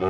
[0.00, 0.08] هلو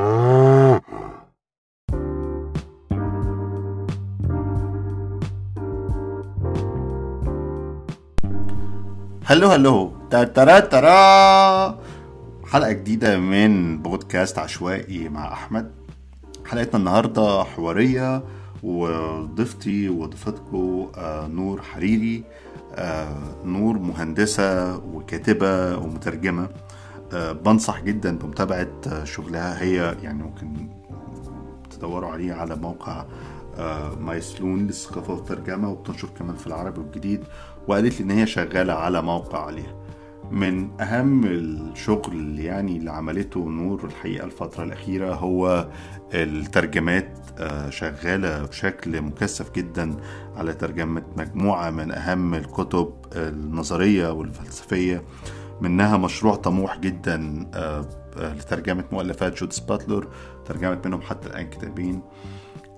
[9.49, 9.93] هلو.
[10.11, 11.79] ترى ترى
[12.47, 15.71] حلقة جديدة من بودكاست عشوائي مع أحمد.
[16.47, 18.23] حلقتنا النهاردة حوارية
[18.63, 22.25] وضيفتي وضيفتكم آه، نور حريري
[22.75, 26.49] آه، نور مهندسة وكاتبة ومترجمة.
[27.15, 29.63] بنصح جدا بمتابعة شغلها.
[29.63, 30.69] هي يعني ممكن
[31.71, 33.05] تدوروا عليه على موقع
[34.01, 37.25] مايسلون للثقافة والترجمة وبتنشر كمان في العربي والجديد.
[37.69, 39.81] وقالت لي إن هي شغالة على موقع عليها.
[40.31, 45.69] من أهم الشغل يعني اللي عملته نور الحقيقة الفترة الأخيرة هو
[46.15, 49.97] الترجمات آه، شغالة بشكل مكثف جدا
[50.37, 55.03] على ترجمة مجموعة من أهم الكتب النظرية والفلسفية.
[55.61, 60.09] منها مشروع طموح جدا آه، آه، لترجمة مؤلفات جودث باتلر
[60.45, 62.03] ترجمت منهم حتى الآن كتابين.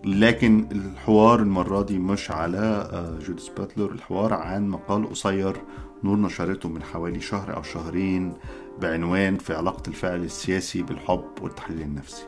[0.04, 2.88] لكن الحوار المرة دي مش على
[3.26, 5.56] جودس باتلر الحوار عن مقال قصير
[6.04, 8.34] نور نشرته من حوالي شهر أو شهرين
[8.80, 12.24] بعنوان في علاقة الفعل السياسي بالحب والتحليل النفسي.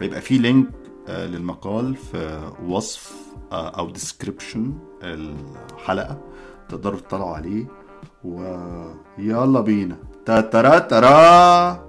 [0.00, 0.68] هيبقى في لينك
[1.08, 3.12] آه، للمقال في وصف
[3.52, 6.20] آه، أو description الحلقة
[6.68, 7.66] تقدروا تطلعوا عليه.
[8.24, 9.96] ويلا بينا.
[10.26, 11.84] ترى ترى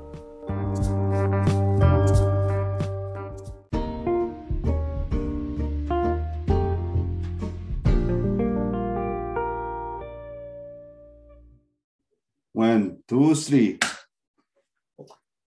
[13.07, 13.79] تو 3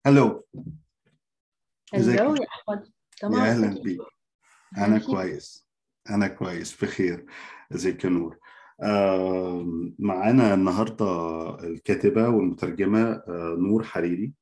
[0.07, 0.45] هلو
[1.95, 3.45] هلو يا احمد تمام.
[3.45, 4.01] يا أهلا بيك.
[4.79, 5.67] أنا كويس.
[6.11, 6.85] أنا كويس.
[6.85, 7.27] بخير.
[7.75, 8.39] أزيك يا نور.
[9.99, 11.07] معانا النهارده
[11.65, 14.33] الكاتبة والمترجمة آه نور حريري.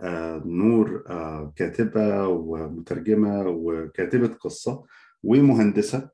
[0.00, 4.84] آه نور آه كاتبة ومترجمة وكاتبة قصة
[5.22, 6.08] ومهندسة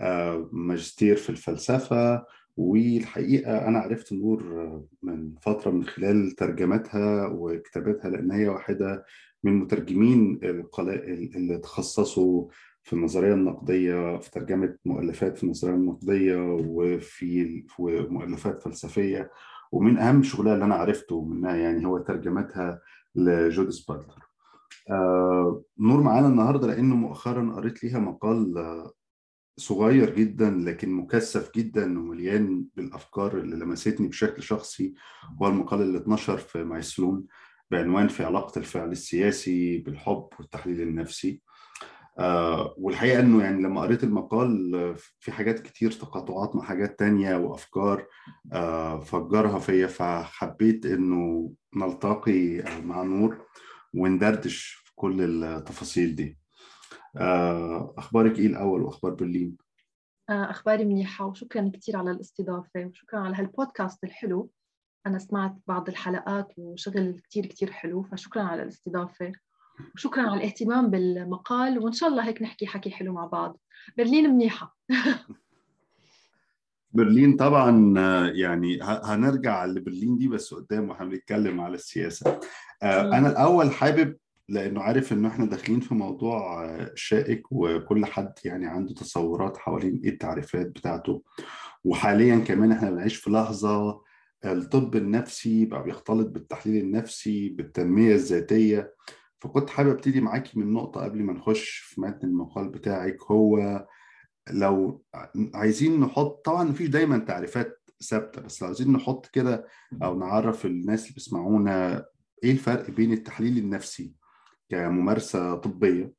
[0.00, 2.24] آه ماجستير في الفلسفة.
[2.56, 4.42] والحقيقة أنا عرفت نور
[5.02, 9.04] من فترة من خلال ترجمتها وكتاباتها لأن هي واحدة
[9.44, 10.40] من مترجمين
[11.36, 12.48] اللي تخصصوا
[12.82, 17.64] في النظرية النقدية في ترجمة مؤلفات في النظرية النقدية وفي
[18.10, 19.30] مؤلفات فلسفية.
[19.72, 22.80] ومن أهم شغلها اللي أنا عرفته منها يعني هو ترجمتها
[23.14, 24.26] لجوديس باتلر
[24.90, 28.54] آه نور معانا النهارده لأنه مؤخرا قريت ليها مقال
[29.56, 34.94] صغير جدا لكن مكثف جدا ومليان بالأفكار اللي لمستني بشكل شخصي.
[35.42, 37.24] هو المقال اللي اتنشر في مايسلون
[37.70, 41.42] بعنوان في علاقة الفعل السياسي بالحب والتحليل النفسي.
[42.78, 44.72] والحقيقة إنه يعني لما قريت المقال
[45.20, 48.06] في حاجات كتير تقاطعات مع حاجات تانية وأفكار
[48.52, 53.46] آه فجرها فيا فحبيت إنه نلتقي مع نور
[53.94, 56.38] وندردش في كل التفاصيل دي.
[57.16, 59.56] آه، أخبارك إيه الأول وأخبار برلين؟
[60.30, 64.50] آه، أخباري منيحة وشكرا كثير على الاستضافة وشكرا على هالبودكاست الحلو.
[65.06, 69.32] أنا سمعت بعض الحلقات وشغل كثير كثير حلو فشكرا على الاستضافة.
[69.94, 73.60] وشكرا على الاهتمام بالمقال وإن شاء الله هيك نحكي حكي حلو مع بعض.
[73.98, 74.76] برلين منيحة.
[76.94, 82.40] برلين طبعا آه، يعني هنرجع لبرلين دي بس قدام وهنتكلم على السياسة.
[82.82, 84.16] أنا الأول حابب
[84.48, 90.10] لأنه عارف إنه إحنا داخلين في موضوع شائك وكل حد يعني عنده تصورات حوالين إيه
[90.10, 91.22] التعريفات بتاعته.
[91.84, 94.02] وحاليا كمان إحنا بنعيش في لحظة
[94.44, 98.94] الطب النفسي بقى بيختلط بالتحليل النفسي بالتنمية الذاتية.
[99.42, 103.22] فكنت حابب أبتدي معاكي من نقطة قبل ما نخش في متن المقال بتاعك.
[103.22, 103.86] هو
[104.52, 105.04] لو
[105.54, 109.66] عايزين نحط طبعا مفيش دايما تعريفات ثابتة بس لو عايزين نحط كده
[110.02, 112.06] أو نعرف الناس اللي بيسمعونا
[112.44, 114.12] إيه الفرق بين التحليل النفسي
[114.68, 116.12] كممارسة طبية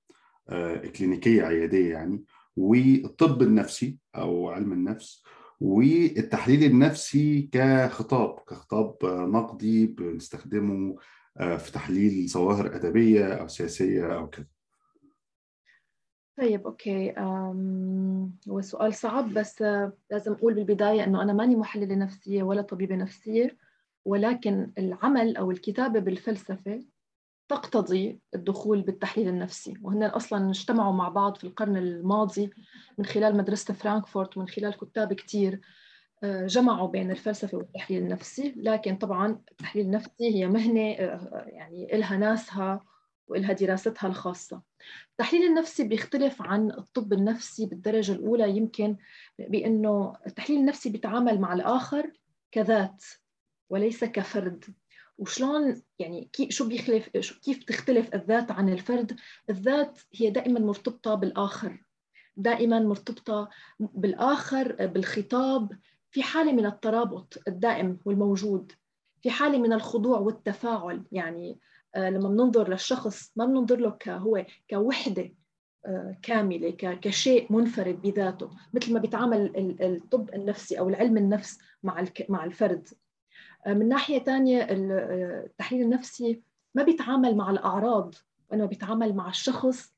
[0.50, 2.24] آه، كلينيكية عيادية يعني
[2.56, 5.24] والطب النفسي أو علم النفس
[5.60, 10.96] والتحليل النفسي كخطاب كخطاب نقدي بنستخدمه
[11.38, 14.48] في تحليل ظواهر أدبية أو سياسية أو كده.
[16.38, 17.14] طيب أوكي.
[18.50, 19.62] هو سؤال صعب بس
[20.12, 23.58] لازم أقول بالبداية إنه أنا ماني محلله نفسيه ولا طبيبه نفسية
[24.06, 26.84] ولكن العمل أو الكتابة بالفلسفة
[27.50, 29.74] تقتضي الدخول بالتحليل النفسي.
[29.82, 32.50] وهن أصلا اجتمعوا مع بعض في القرن الماضي
[32.98, 35.60] من خلال مدرسة فرانكفورت ومن خلال كتاب كتير آه،
[36.24, 42.86] جمعوا بين الفلسفة والتحليل النفسي لكن طبعا التحليل النفسي هي مهنة آه، يعني إلها ناسها
[43.28, 44.62] وإلها دراستها الخاصة.
[45.12, 48.58] التحليل النفسي بيختلف عن الطب النفسي بالدرجة الأولى.
[48.58, 48.98] يمكن
[49.40, 52.12] بأنه التحليل النفسي بيتعامل مع الآخر
[52.52, 53.04] كذات
[53.70, 54.66] وليس كفرد.
[55.18, 57.10] وشلون يعني شو بيخلف
[57.44, 61.84] كيف تختلف الذات عن الفرد؟ الذات هي دائما مرتبطة بالآخر
[62.38, 63.50] دائما مرتبطة
[63.80, 65.80] بالآخر بالخطاب
[66.14, 68.72] في حالة من الترابط الدائم والموجود
[69.22, 71.04] في حالة من الخضوع والتفاعل.
[71.12, 71.60] يعني
[71.96, 75.34] آه، لما بننظر للشخص ما بننظر له كهو كوحدة
[75.86, 76.70] آه، كاملة
[77.02, 79.52] كشيء منفرد بذاته مثل ما بيتعامل
[79.82, 82.88] الطب النفسي أو العلم النفس مع مع الفرد.
[83.68, 86.42] آه، من ناحية ثانية التحليل النفسي
[86.76, 88.16] ما بيتعامل مع الأعراض
[88.50, 89.94] وإنما بيتعامل مع الشخص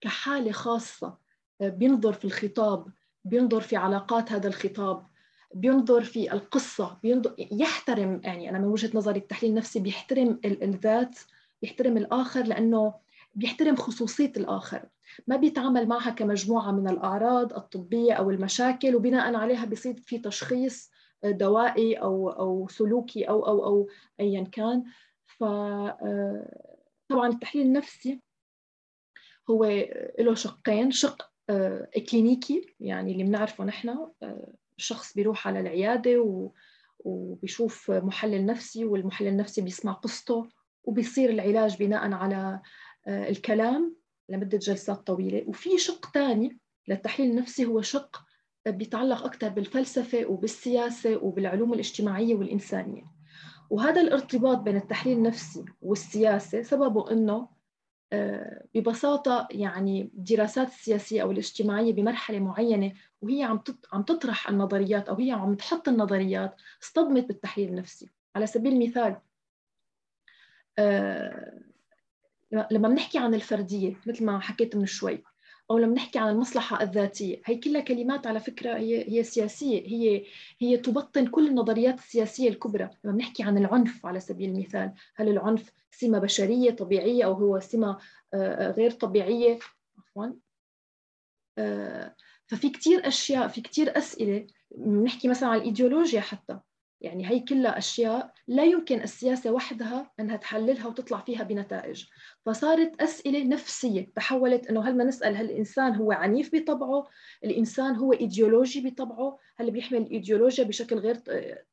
[0.00, 1.18] كحالة خاصة.
[1.60, 2.88] بينظر في الخطاب
[3.24, 5.06] بينظر في علاقات هذا الخطاب.
[5.54, 11.18] بينظر في القصة بينظر يحترم يعني أنا من وجهة نظري التحليل النفسي بيحترم الذات
[11.62, 12.94] بيحترم الآخر لأنه
[13.34, 14.88] بيحترم خصوصية الآخر.
[15.26, 20.90] ما بيتعامل معها كمجموعة من الأعراض الطبية أو المشاكل وبناء عليها بيصير في تشخيص
[21.24, 23.88] دوائي أو أو سلوكي أو أو أو
[24.20, 24.84] أيا كان.
[25.26, 25.44] ف
[27.08, 28.20] طبعا التحليل النفسي
[29.50, 29.64] هو
[30.18, 31.30] له شقين شق
[32.10, 34.08] كلينيكي يعني اللي بنعرفه نحن
[34.78, 36.50] الشخص بيروح على العيادة و...
[36.98, 40.48] وبيشوف محلل نفسي والمحلل النفسي بيسمع قصته
[40.84, 42.60] وبيصير العلاج بناء على
[43.06, 43.96] آه، الكلام
[44.28, 45.44] لمدة جلسات طويلة.
[45.46, 46.58] وفي شق ثاني
[46.88, 48.22] للتحليل النفسي هو شق
[48.66, 53.02] بيتعلق أكثر بالفلسفة وبالسياسة وبالعلوم الاجتماعية والإنسانية.
[53.70, 57.48] وهذا الارتباط بين التحليل النفسي والسياسة سببه أنه
[58.74, 63.62] ببساطة يعني الدراسات السياسية أو الاجتماعية بمرحلة معينة وهي عم
[63.92, 68.10] عم تطرح النظريات أو هي عم تحط النظريات اصطدمت بالتحليل النفسي.
[68.36, 69.16] على سبيل المثال
[70.78, 71.60] آه،
[72.70, 75.24] لما بنحكي عن الفردية مثل ما حكيت من شوي
[75.70, 77.42] أو لما نحكي عن المصلحة الذاتية.
[77.44, 79.86] هي كلها كلمات على فكرة هي هي سياسية.
[79.86, 80.24] هي
[80.58, 82.90] هي تبطن كل النظريات السياسية الكبرى.
[83.04, 87.98] لما بنحكي عن العنف على سبيل المثال هل العنف سمة بشرية طبيعية أو هو سمة
[88.34, 89.58] آه، غير طبيعية؟
[89.98, 90.26] عفوا.
[91.58, 92.14] آه،
[92.46, 94.46] ففي كثير أشياء في كثير أسئلة.
[94.70, 96.60] بنحكي مثلا عن الإيديولوجيا حتى
[97.00, 102.04] يعني هي كلها أشياء لا يمكن السياسة وحدها أنها تحللها وتطلع فيها بنتائج.
[102.46, 107.06] فصارت أسئلة نفسية تحولت أنه هل ما نسأل هل الإنسان هو عنيف بطبعه
[107.44, 111.16] الإنسان هو إيديولوجي بطبعه هل بيحمل الإيديولوجيا بشكل غير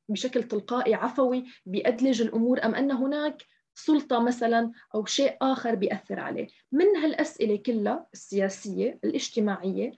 [0.10, 3.44] بشكل تلقائي عفوي بيأدلج الأمور أم أن هناك
[3.76, 6.48] سلطة مثلا أو شيء آخر بيأثر عليه.
[6.72, 9.92] من هالأسئلة كلها السياسية الاجتماعية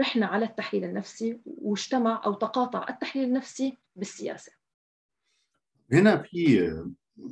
[0.00, 4.55] رحنا على التحليل النفسي واجتمع أو تقاطع التحليل النفسي بالسياسة.
[5.92, 6.72] هنا في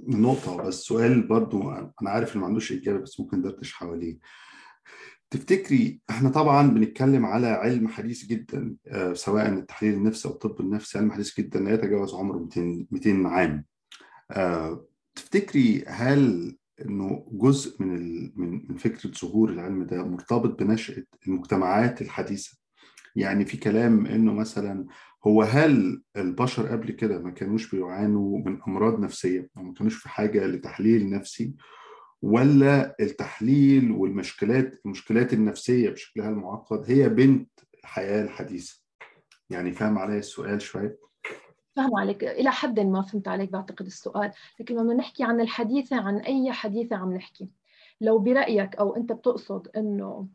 [0.08, 4.18] نقطة بس سؤال برضو أنا عارف إنه ما عندوش إجابة بس ممكن دردش حواليه.
[5.30, 10.98] تفتكري إحنا طبعا بنتكلم على علم حديث جدا آه، سواء التحليل النفسي أو الطب النفسي
[10.98, 13.64] علم حديث جدا لا يتجاوز عمره 200 200 عام.
[14.30, 22.02] آه، تفتكري هل إنه جزء من من من فكرة ظهور العلم ده مرتبط بنشأة المجتمعات
[22.02, 22.56] الحديثة؟
[23.16, 24.86] يعني في كلام إنه مثلا
[25.26, 30.08] هو هل البشر قبل كده ما كانوش بيعانوا من أمراض نفسية أو ما كانوش في
[30.08, 31.54] حاجة لتحليل نفسي؟
[32.22, 37.50] ولا التحليل والمشكلات المشكلات النفسية بشكلها المعقد هي بنت
[37.80, 38.80] الحياة الحديثة؟
[39.50, 40.98] يعني فاهم علي السؤال شوية.
[41.76, 42.24] فاهم عليك.
[42.24, 44.30] إلى حد ما فهمت عليك بعتقد السؤال.
[44.60, 47.48] لكن لما نحكي عن الحديثة عن أي حديثة عم نحكي
[48.00, 50.28] لو برأيك أو أنت بتقصد أنه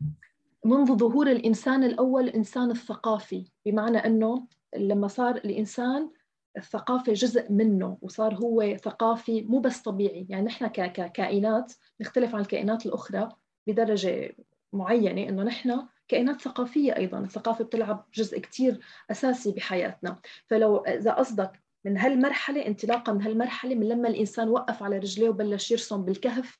[0.64, 4.46] منذ ظهور الإنسان الأول الإنسان الثقافي بمعنى أنه
[4.76, 6.10] لما صار الإنسان
[6.56, 10.26] الثقافة جزء منه وصار هو ثقافي مو بس طبيعي.
[10.28, 13.28] يعني نحن ككائنات نختلف عن الكائنات الأخرى
[13.66, 14.36] بدرجة
[14.72, 17.18] معينة إنه نحن كائنات ثقافية أيضا.
[17.18, 20.20] الثقافة بتلعب جزء كتير أساسي بحياتنا.
[20.46, 25.70] فلو إذا قصدك من هالمرحلة انطلاقا من هالمرحلة من لما الإنسان وقف على رجليه وبلش
[25.70, 26.58] يرسم بالكهف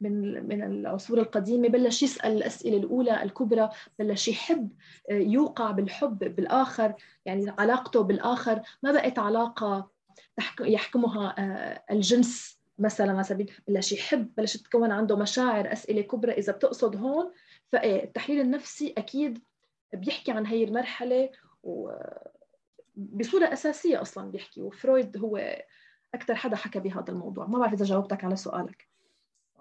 [0.00, 4.70] من من العصور القديمة بلش يسأل الأسئلة الأولى الكبرى بلش يحب
[5.10, 8.62] يوقع بالحب بالآخر يعني علاقته بالآخر.
[8.82, 9.90] ما بقت علاقة
[10.60, 16.32] يحكمها آه، الجنس مثلا على سبيل بلش يحب بلش تتكون عنده مشاعر أسئلة كبرى.
[16.32, 17.32] إذا بتقصد هون
[17.72, 19.44] فالتحليل النفسي أكيد
[19.94, 21.30] بيحكي عن هي المرحلة
[21.62, 21.90] و
[22.96, 24.62] بصورة أساسية أصلا بيحكي.
[24.62, 25.62] وفرويد هو
[26.14, 27.46] أكثر حدا حكى بهذا الموضوع.
[27.46, 28.88] ما بعرف إذا جاوبتك على سؤالك.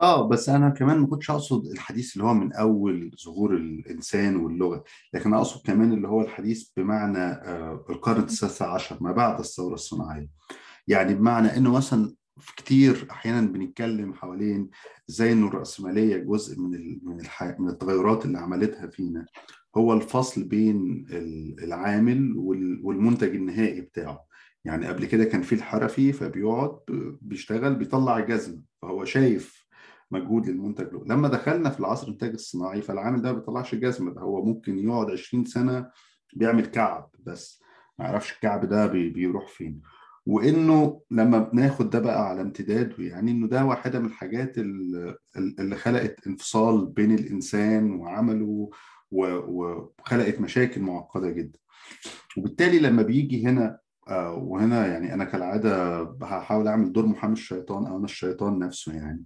[0.02, 4.84] آه بس أنا كمان ما كنتش أقصد الحديث اللي هو من أول ظهور الإنسان واللغة
[5.14, 10.30] لكن أقصد كمان اللي هو الحديث بمعنى آه القرن التاسع عشر ما بعد الثورة الصناعية.
[10.88, 14.70] يعني بمعنى إنه مثلا في كتير أحيانا بنتكلم حوالين
[15.10, 17.18] إزاي إنه الرأسمالية جزء من من
[17.60, 19.26] من التغيرات اللي عملتها فينا.
[19.78, 21.06] هو الفصل بين
[21.64, 22.34] العامل
[22.84, 24.28] والمنتج النهائي بتاعه.
[24.66, 26.80] يعني قبل كده كان في الحرفي فبيقعد
[27.22, 28.62] بيشتغل بيطلع جزمة.
[28.82, 29.67] فهو شايف
[30.12, 31.04] مجهود للمنتج له.
[31.06, 35.12] لما دخلنا في العصر الانتاج الصناعي فالعامل ده ما بيطلعش جزمة ده هو ممكن يقعد
[35.12, 35.90] 20 سنة
[36.34, 37.62] بيعمل كعب بس.
[38.00, 39.82] ما يعرفش الكعب ده بيروح فين.
[40.26, 46.28] وإنه لما بناخد ده بقى على امتداده يعني إنه ده واحدة من الحاجات اللي خلقت
[46.28, 48.70] انفصال بين الإنسان وعمله
[49.12, 51.60] وخلقت مشاكل معقدة جدا.
[52.38, 57.98] وبالتالي لما بيجي هنا آه، وهنا يعني أنا كالعادة هحاول أعمل دور محامي الشيطان أو
[57.98, 59.24] أنا الشيطان نفسه يعني.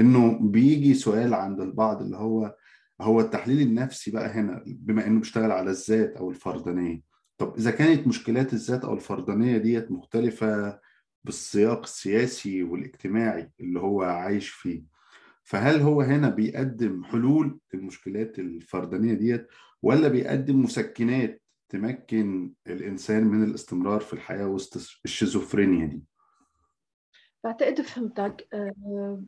[0.00, 2.56] إنه بيجي سؤال عند البعض اللي هو
[3.00, 7.02] هو التحليل النفسي بقى هنا بما إنه بيشتغل على الذات أو الفردانية.
[7.38, 10.80] طب إذا كانت مشكلات الذات أو الفردانية ديت مختلفة
[11.24, 14.84] بالسياق السياسي والاجتماعي اللي هو عايش فيه
[15.44, 19.46] فهل هو هنا بيقدم حلول للمشكلات الفردانية ديت
[19.82, 26.02] ولا بيقدم مسكنات تمكن الإنسان من الاستمرار في الحياة وسط الشيزوفرينيا دي.
[27.44, 28.48] بعتقد فهمتك.
[28.52, 29.22] آه،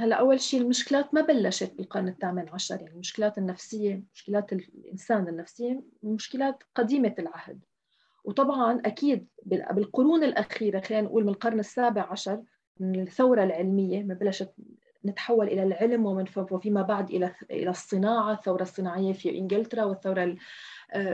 [0.00, 5.82] هلأ أول شيء المشكلات ما بلشت بالقرن الثامن عشر يعني المشكلات النفسية مشكلات الإنسان النفسية
[6.02, 7.64] مشكلات قديمة العهد.
[8.24, 12.42] وطبعا أكيد بالقرون الأخيرة خلينا نقول من القرن السابع عشر
[12.80, 14.54] من الثورة العلمية ما بلشت
[15.04, 20.36] نتحول إلى العلم ومن وفيما بعد إلى إلى الصناعة الثورة الصناعية في إنجلترا والثورة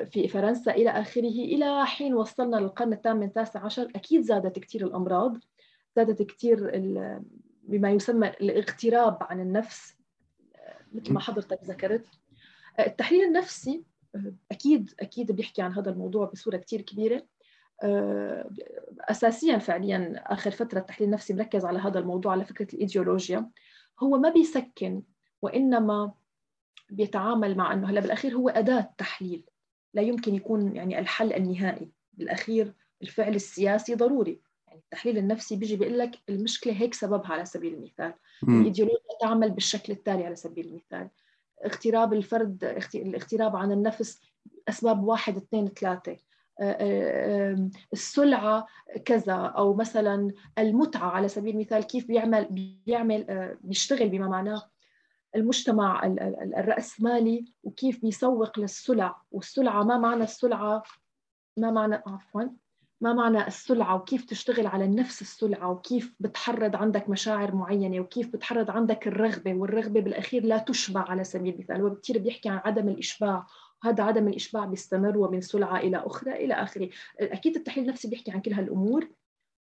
[0.05, 5.39] في فرنسا إلى آخره إلى حين وصلنا للقرن الثامن التاسع عشر أكيد زادت كثير الأمراض
[5.97, 6.71] زادت كثير
[7.63, 9.97] بما يسمى الاغتراب عن النفس
[10.93, 12.07] مثل ما حضرتك ذكرت.
[12.81, 13.85] التحليل النفسي
[14.53, 17.27] أكيد أكيد بيحكي عن هذا الموضوع بصورة كثير كبيرة.
[19.01, 23.51] اساسيا فعليا آخر فترة التحليل النفسي مركز على هذا الموضوع على فكرة الإيديولوجيا.
[24.01, 25.03] هو ما بيسكن
[25.43, 26.13] وإنما
[26.91, 29.45] بيتعامل مع إنه هلأ بالأخير هو أداة تحليل.
[29.95, 31.89] لا يمكن يكون يعني الحل النهائي.
[32.13, 34.41] بالأخير الفعل السياسي ضروري.
[34.67, 38.15] يعني التحليل النفسي بيجي بيقول لك المشكلة هيك سببها على سبيل المثال.
[38.49, 41.09] الإيديولوجيا تعمل بالشكل التالي على سبيل المثال.
[41.65, 42.65] اغتراب الفرد
[42.95, 44.21] الاغتراب عن النفس
[44.69, 46.17] أسباب واحد اثنين ثلاثة.
[47.93, 48.67] السلعة
[49.05, 52.49] كذا أو مثلا المتعة على سبيل المثال كيف بيعمل
[52.87, 54.63] بيعمل بيشتغل بما معناه
[55.37, 56.07] المجتمع
[56.59, 60.83] الرأسمالي وكيف بيسوق للسلع والسلعة ما معنى السلعة؟
[61.57, 62.43] ما معنى عفوا.
[63.01, 68.71] ما معنى السلعة وكيف تشتغل على نفس السلعة وكيف بتحرض عندك مشاعر معينة وكيف بتحرض
[68.71, 71.81] عندك الرغبة والرغبة بالأخير لا تشبع على سبيل المثال.
[71.81, 73.47] هو كثير بيحكي عن عدم الإشباع
[73.85, 76.89] وهذا عدم الإشباع بيستمر ومن سلعة إلى أخرى إلى آخره.
[77.21, 79.09] أكيد التحليل النفسي بيحكي عن كل هالأمور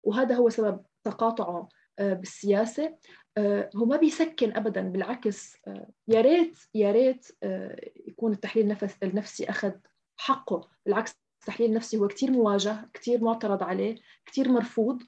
[0.03, 1.69] وهذا هو سبب تقاطعه.
[1.99, 2.97] آه، بالسياسة.
[3.37, 7.27] آه، هو ما بيسكن أبدا بالعكس آه، يا ريت يا ريت
[8.07, 9.71] يكون التحليل النفسي أخذ
[10.17, 10.69] حقه.
[10.85, 15.03] بالعكس التحليل النفسي هو كثير مواجه كثير معترض عليه كثير مرفوض.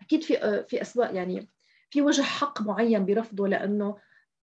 [0.00, 1.48] أكيد في في أسباب يعني
[1.90, 3.96] في وجه حق معين برفضه لأنه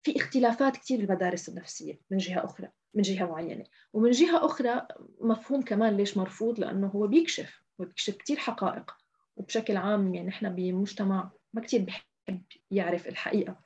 [0.02, 3.64] في اختلافات كثير بالمدارس النفسية من جهة أخرى من جهة معينة.
[3.92, 4.86] ومن جهة أخرى
[5.20, 8.96] مفهوم كمان ليش مرفوض لأنه هو بيكشف هو بيكشف كثير حقائق.
[9.36, 13.60] وبشكل عام يعني نحن بمجتمع ما كثير بحب يعرف الحقيقة.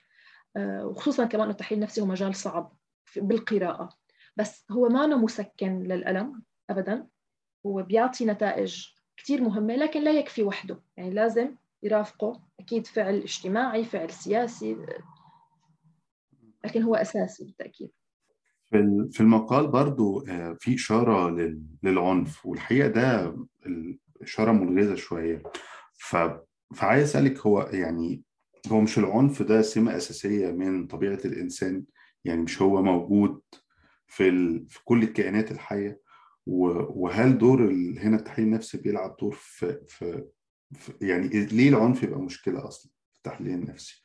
[0.56, 2.72] آه، وخصوصا كمان التحليل النفسي هو مجال صعب
[3.16, 3.88] بالقراءة.
[4.36, 7.06] بس هو ما مسكن للألم أبدا.
[7.66, 10.82] هو بيعطي نتائج كثير مهمة لكن لا يكفي وحده.
[10.96, 12.42] يعني لازم يرافقه.
[12.60, 14.76] أكيد فعل اجتماعي فعل سياسي
[16.64, 17.90] لكن هو أساسي بالتأكيد.
[19.10, 21.30] في المقال برضو آه، في إشارة
[21.82, 22.46] للعنف.
[22.46, 23.36] والحقيقة ده
[24.22, 25.42] إشارة ملغزة شوية.
[26.74, 28.22] فعايز أسألك هو يعني
[28.72, 31.84] هو مش العنف ده سمة أساسية من طبيعة الإنسان؟
[32.24, 33.40] يعني مش هو موجود
[34.06, 34.68] في ال...
[34.68, 36.00] في كل الكائنات الحية؟
[36.46, 40.24] وهل دور هنا التحليل النفسي بيلعب دور في, في,
[40.72, 44.02] في يعني ليه العنف يبقى مشكلة أصلا في التحليل النفسي؟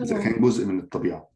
[0.00, 1.30] إذا كان جزء من الطبيعة.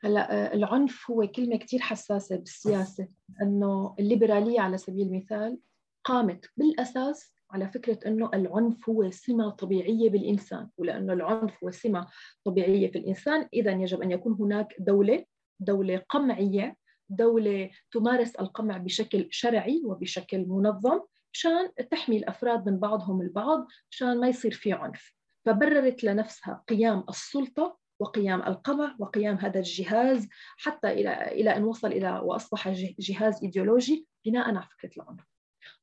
[0.00, 3.08] هلأ آه، العنف هو كلمة كثير حساسة بالسياسة
[3.42, 5.58] إنه الليبرالية على سبيل المثال
[6.04, 12.06] قامت بالأساس على فكرة إنه العنف هو سمة طبيعية بالإنسان ولأنه العنف هو سمة
[12.44, 15.24] طبيعية في الإنسان إذا يجب أن يكون هناك دولة
[15.60, 16.76] دولة قمعية
[17.08, 21.00] دولة تمارس القمع بشكل شرعي وبشكل منظم
[21.32, 25.14] مشان تحمي الأفراد من بعضهم البعض مشان ما يصير في عنف.
[25.46, 32.20] فبررت لنفسها قيام السلطة وقيام القمع وقيام هذا الجهاز حتى إلى إلى أن وصل إلى
[32.24, 35.33] وأصبح جهاز إيديولوجي بناء على فكرة العنف.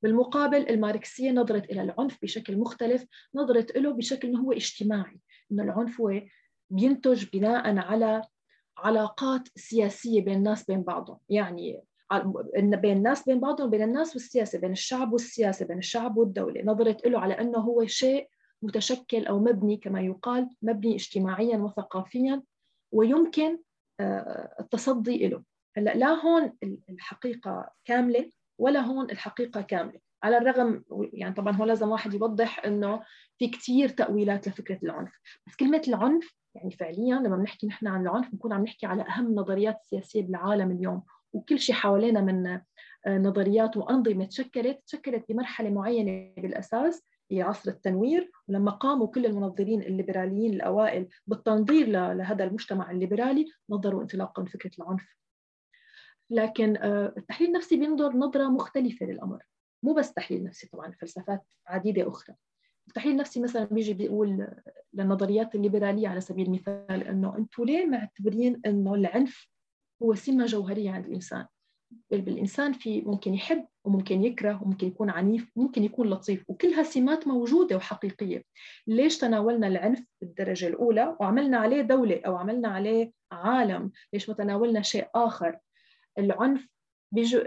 [0.01, 5.19] بالمقابل الماركسية نظرت إلى العنف بشكل مختلف نظرت له بشكل أنه هو اجتماعي
[5.51, 6.21] أنه العنف هو
[6.69, 8.21] بينتج بناء على
[8.77, 11.17] علاقات سياسية بين الناس بين بعضهم.
[11.29, 11.81] يعني
[12.55, 16.61] بين الناس بين بعضهم بين الناس والسياسة بين الشعب والسياسة بين الشعب والدولة.
[16.65, 18.29] نظرت له على إنه هو شيء
[18.61, 22.43] متشكل أو مبني كما يقال مبني اجتماعيا وثقافيا
[22.91, 23.59] ويمكن
[23.99, 25.43] آه، التصدي له
[25.77, 26.53] هلأ لا هون
[26.89, 28.31] الحقيقة كاملة.
[28.61, 29.99] ولا هون الحقيقة كاملة.
[30.23, 33.01] على الرغم يعني طبعا هو لازم واحد يوضح إنه
[33.37, 35.11] في كثير تأويلات لفكرة العنف.
[35.47, 39.27] بس كلمة العنف يعني فعليا لما بنحكي نحن عن العنف بنكون عم نحكي على أهم
[39.27, 41.03] النظريات السياسية بالعالم اليوم.
[41.33, 42.47] وكل شيء حوالينا من
[43.05, 48.31] آه، نظريات وأنظمة تشكلت تشكلت بمرحلة معينة بالأساس هي عصر التنوير.
[48.47, 55.21] ولما قاموا كل المنظرين الليبراليين الأوائل بالتنظير لهذا المجتمع الليبرالي نظروا انطلاقا فكره العنف.
[56.31, 59.43] لكن آه، التحليل النفسي بينظر نظرة مختلفة للأمر.
[59.83, 62.35] مو بس تحليل نفسي طبعا فلسفات عديدة أخرى.
[62.87, 64.47] التحليل النفسي مثلا بيجي بيقول
[64.93, 69.47] للنظريات الليبرالية على سبيل المثال إنه أنتم ليه معتبرين إنه العنف
[70.03, 71.45] هو سمة جوهرية عند الإنسان؟
[72.11, 77.75] بالإنسان في ممكن يحب وممكن يكره وممكن يكون عنيف وممكن يكون لطيف وكلها سمات موجودة
[77.75, 78.43] وحقيقية.
[78.87, 84.81] ليش تناولنا العنف بالدرجة الأولى وعملنا عليه دولة أو عملنا عليه عالم؟ ليش ما تناولنا
[84.81, 85.59] شيء آخر؟
[86.17, 86.67] العنف
[87.11, 87.43] بيجو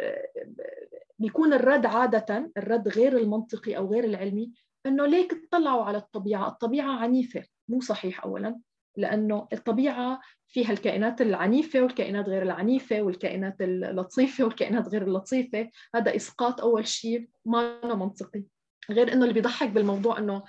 [1.19, 4.53] بيكون الرد عادة الرد غير المنطقي أو غير العلمي
[4.87, 6.49] إنه ليك تطلعوا على الطبيعة.
[6.49, 8.61] الطبيعة عنيفة مو صحيح أولا
[8.97, 15.71] لأنه الطبيعة فيها الكائنات العنيفة والكائنات غير العنيفة والكائنات اللطيفة والكائنات غير اللطيفة.
[15.95, 18.45] هذا إسقاط أول شيء ما منطقي.
[18.91, 20.45] غير إنه اللي بيضحك بالموضوع إنه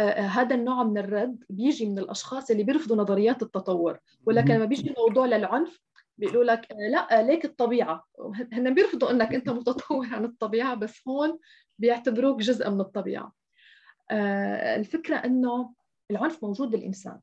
[0.00, 3.98] آه، آه، هذا النوع من الرد بيجي من الأشخاص اللي بيرفضوا نظريات التطور.
[4.26, 5.80] ولكن لما بيجي الموضوع للعنف
[6.20, 8.04] بيقولوا لك آه، لا ليك الطبيعة.
[8.52, 11.38] هن بيرفضوا إنك أنت متطور عن الطبيعة بس هون
[11.78, 13.32] بيعتبروك جزء من الطبيعة.
[14.76, 15.74] الفكرة إنه
[16.10, 17.20] العنف موجود بالانسان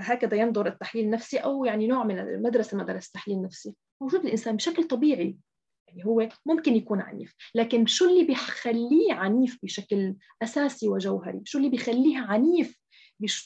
[0.00, 4.84] هكذا ينظر التحليل النفسي أو يعني نوع من المدرسة مدرسة التحليل النفسي موجود الانسان بشكل
[4.84, 5.36] طبيعي.
[5.88, 11.68] يعني هو ممكن يكون عنيف لكن شو اللي بيخليه عنيف بشكل أساسي وجوهري؟ شو اللي
[11.68, 12.80] بيخليه عنيف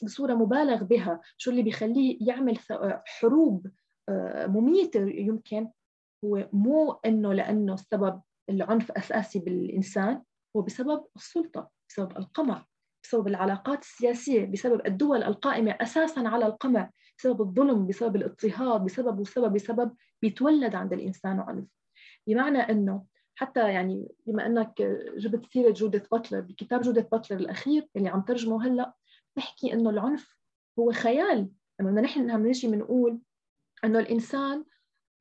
[0.02, 2.58] بصورة مبالغ بها؟ شو اللي بيخليه يعمل
[3.06, 3.66] حروب
[4.46, 5.70] مميته يمكن
[6.24, 10.22] هو مو إنه لأنه السبب العنف أساسي بالإنسان
[10.56, 12.64] هو بسبب السلطة بسبب القمع
[13.04, 19.52] بسبب العلاقات السياسية بسبب الدول القائمة أساسا على القمع بسبب الظلم بسبب الاضطهاد بسبب وسبب
[19.52, 21.64] بسبب بيتولد عند الإنسان عنف.
[22.26, 24.82] بمعنى أنه حتى يعني بما أنك
[25.16, 28.94] جبت سيرة جودة باتلر بكتاب جودة باتلر الأخير اللي عم ترجمه هلأ
[29.36, 30.36] بحكي أنه العنف
[30.78, 31.48] هو خيال.
[31.80, 33.18] لما نحن عم نجي بنقول
[33.84, 34.64] أنه الإنسان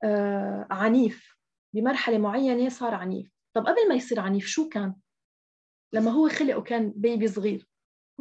[0.04, 1.38] آه عنيف.
[1.74, 3.32] بمرحلة معينة صار عنيف.
[3.54, 4.96] طب قبل ما يصير عنيف شو كان؟
[5.94, 7.68] لما هو خلق وكان بيبي صغير.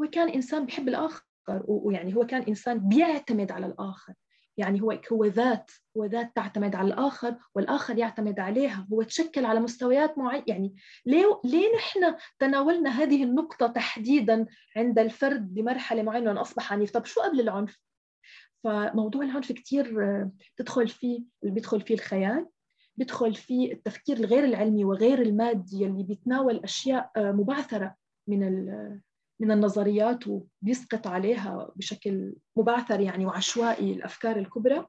[0.01, 1.23] هو كان إنسان بيحب الآخر
[1.69, 4.15] ويعني هو كان إنسان بيعتمد على الآخر.
[4.59, 8.87] يعني هو هو ذات هو ذات تعتمد على الآخر والآخر يعتمد عليها.
[8.93, 10.75] هو تشكل على مستويات معينه يعني
[11.07, 14.47] ليه ليه نحن تناولنا هذه النقطة تحديدا
[14.77, 17.86] عند الفرد بمرحلة معينة انه أصبح عنيف؟ طب شو قبل العنف؟
[18.67, 19.87] فموضوع العنف كثير
[20.57, 22.47] تدخل فيه بيدخل فيه الخيال
[22.97, 27.95] بيدخل فيه التفكير الغير العلمي وغير المادي اللي بيتناول أشياء مبعثرة
[28.29, 28.41] من
[29.41, 34.87] من النظريات وبيسقط عليها بشكل مبعثر يعني وعشوائي الأفكار الكبرى.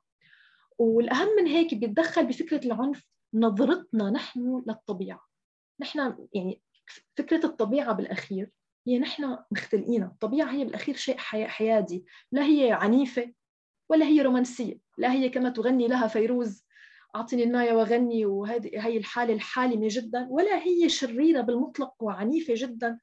[0.77, 5.21] والأهم من هيك بيتدخل بفكرة العنف نظرتنا نحن للطبيعة.
[5.81, 6.61] نحن يعني
[7.17, 8.49] فكرة الطبيعة بالأخير
[8.87, 10.03] هي نحن مختلقين.
[10.03, 12.05] الطبيعة هي بالأخير شيء حيادي.
[12.31, 13.33] لا هي عنيفة
[13.89, 16.67] ولا هي رومانسية لا هي كما تغني لها فيروز
[17.15, 22.99] أعطني النايه وغني وهذه هي الحالة الحالمة جدا ولا هي شريرة بالمطلق وعنيفة جدا.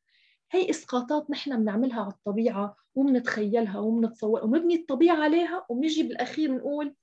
[0.51, 6.95] هي إسقاطات نحن بنعملها على الطبيعة وبنتخيلها وبنتصور وبنبني الطبيعة عليها وبنيجي بالأخير بنقول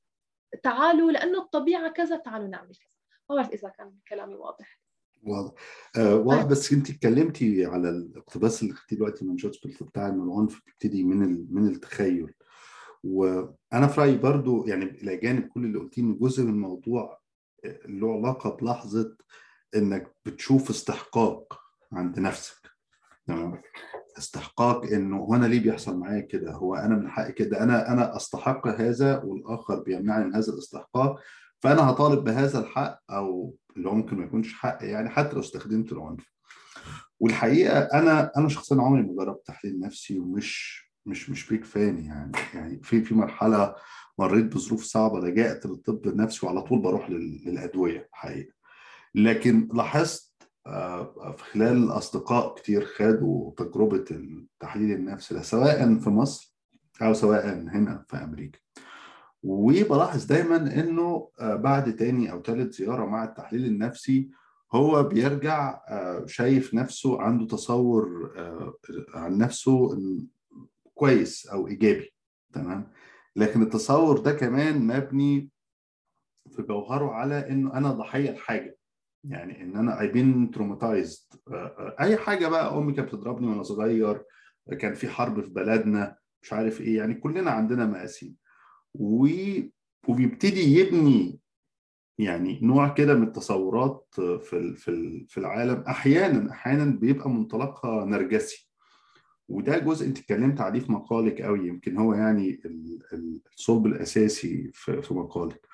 [0.64, 2.98] تعالوا لأنه الطبيعة كذا تعالوا نعمل كذا.
[3.30, 4.82] ما بعرف إذا كان كلامي واضح.
[5.24, 5.54] واضح.
[5.98, 6.44] آه واضح.
[6.44, 11.48] بس أنت اتكلمتي على الاقتباس اللي خدتيه دلوقتي من جوتسبيلت بتاع إنه العنف بيبتدي من
[11.54, 12.34] من التخيل.
[13.04, 17.20] وأنا في رأيي برضو يعني إلى جانب كل اللي قلتيه إن جزء من الموضوع
[17.86, 19.16] له علاقة بلحظة
[19.76, 21.60] إنك بتشوف استحقاق
[21.92, 22.72] عند نفسك.
[23.28, 23.62] تمام؟
[24.18, 28.16] استحقاق إنه هو أنا ليه بيحصل معايا كده؟ هو أنا من حقي كده؟ أنا أنا
[28.16, 31.20] أستحق هذا والآخر بيمنعني من هذا الاستحقاق
[31.60, 36.32] فأنا هطالب بهذا الحق أو اللي ممكن ما يكونش حق يعني حتى لو استخدمت العنف.
[37.20, 42.32] والحقيقة أنا أنا شخصيا عمري ما جربت تحليل نفسي ومش مش مش بيك فان يعني.
[42.54, 43.76] يعني في في مرحلة
[44.20, 48.54] مريت بظروف صعبة لجأت للطب النفسي وعلى طول بروح للأدوية الحقيقة.
[49.16, 50.32] لكن لاحظت
[50.68, 56.56] آه، في خلال الأصدقاء كتير خدوا تجربة التحليل النفسي ده سواء في مصر
[57.02, 58.60] أو سواء هنا في أمريكا.
[59.44, 64.30] وبلاحظ دايما إنه آه، بعد تاني أو ثالث زيارة مع التحليل النفسي
[64.74, 68.32] هو بيرجع آه، شايف نفسه عنده تصور
[69.16, 69.94] عن نفسه
[71.06, 72.14] كويس أو إيجابي
[72.54, 72.92] تمام؟
[73.36, 75.50] لكن التصور ده كمان مبني
[76.56, 78.78] في جوهره على إنه أنا ضحية لحاجة
[79.24, 81.20] يعني إن أنا اي بين تروماتايزد
[82.00, 84.24] أي حاجة بقى أمي كانت بتضربني وأنا صغير
[84.80, 88.36] كان في حرب في بلدنا مش عارف إيه يعني كلنا عندنا مقاسيم
[90.08, 91.40] وبيبتدي يبني
[92.20, 95.84] يعني نوع كده من التصورات في في في العالم.
[95.88, 98.71] أحيانا أحيانا بيبقى منطلقها نرجسي.
[99.52, 102.62] وده جزء انت اتكلمت عليه في مقالك قوي يمكن هو يعني
[103.58, 105.68] الصلب الأساسي في مقالك.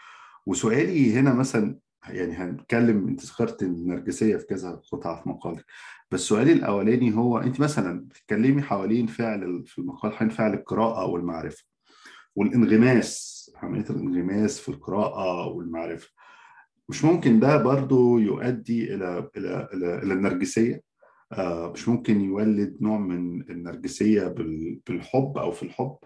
[0.45, 5.65] وسؤالي هنا مثلا يعني هنتكلم انت ذكرت النرجسية في كذا قطعة في مقالك.
[6.11, 11.63] بس سؤالي الأولاني هو انت مثلا بتتكلمي حوالين فعل في المقال حوالين فعل القراءة والمعرفة
[12.35, 16.09] والانغماس عمليه الانغماس في القراءة والمعرفة.
[16.89, 20.86] مش ممكن ده برضو يؤدي إلى إلى إلى, إلى النرجسية؟
[21.73, 24.27] مش ممكن يولد نوع من النرجسية
[24.87, 25.97] بالحب أو في الحب؟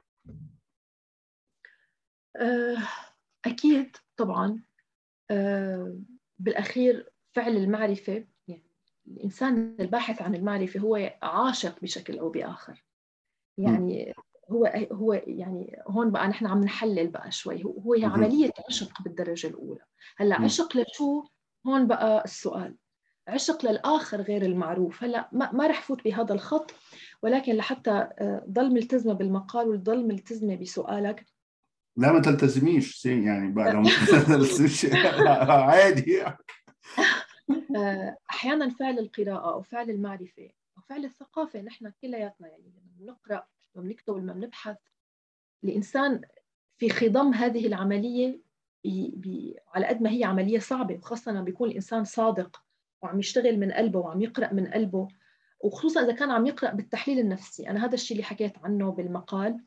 [2.36, 2.78] آه،
[3.46, 4.64] أكيد طبعا.
[5.32, 5.98] آه،
[6.40, 8.64] بالأخير فعل المعرفة يعني
[9.08, 12.84] الإنسان الباحث عن المعرفة هو عاشق بشكل أو بآخر.
[13.58, 14.14] يعني
[14.50, 17.64] هو هو يعني هون بقى نحن عم نحلل بقى شوي.
[17.66, 19.82] هو هي عملية عشق بالدرجة الأولى.
[20.18, 21.24] هلأ عشق لشو؟
[21.68, 22.78] هون بقى السؤال.
[23.28, 25.04] عشق للآخر غير المعروف.
[25.04, 26.74] هلا ما, ما رح فوت بهذا الخط
[27.24, 31.26] ولكن لحتى آه، ضل ملتزمة بالمقال وضل ملتزمة بسؤالك.
[31.98, 33.84] لا ما تلتزميش يعني بقى لو
[35.70, 36.24] عادي.
[37.78, 43.48] آه، أحيانا فعل القراءة أو فعل المعرفة أو فعل الثقافة نحن كلياتنا يعني لما بنقرأ
[43.76, 44.78] لما بنكتب لما بنبحث
[45.64, 46.22] الإنسان
[46.78, 48.42] في خضم هذه العملية
[48.84, 52.64] بي بي على قد ما هي عملية صعبة وخاصة لما بيكون الإنسان صادق.
[53.02, 55.08] وعم يشتغل من قلبه وعم يقرأ من قلبه
[55.60, 57.70] وخصوصا إذا كان عم يقرأ بالتحليل النفسي.
[57.70, 59.60] أنا هذا الشيء اللي حكيت عنه بالمقال.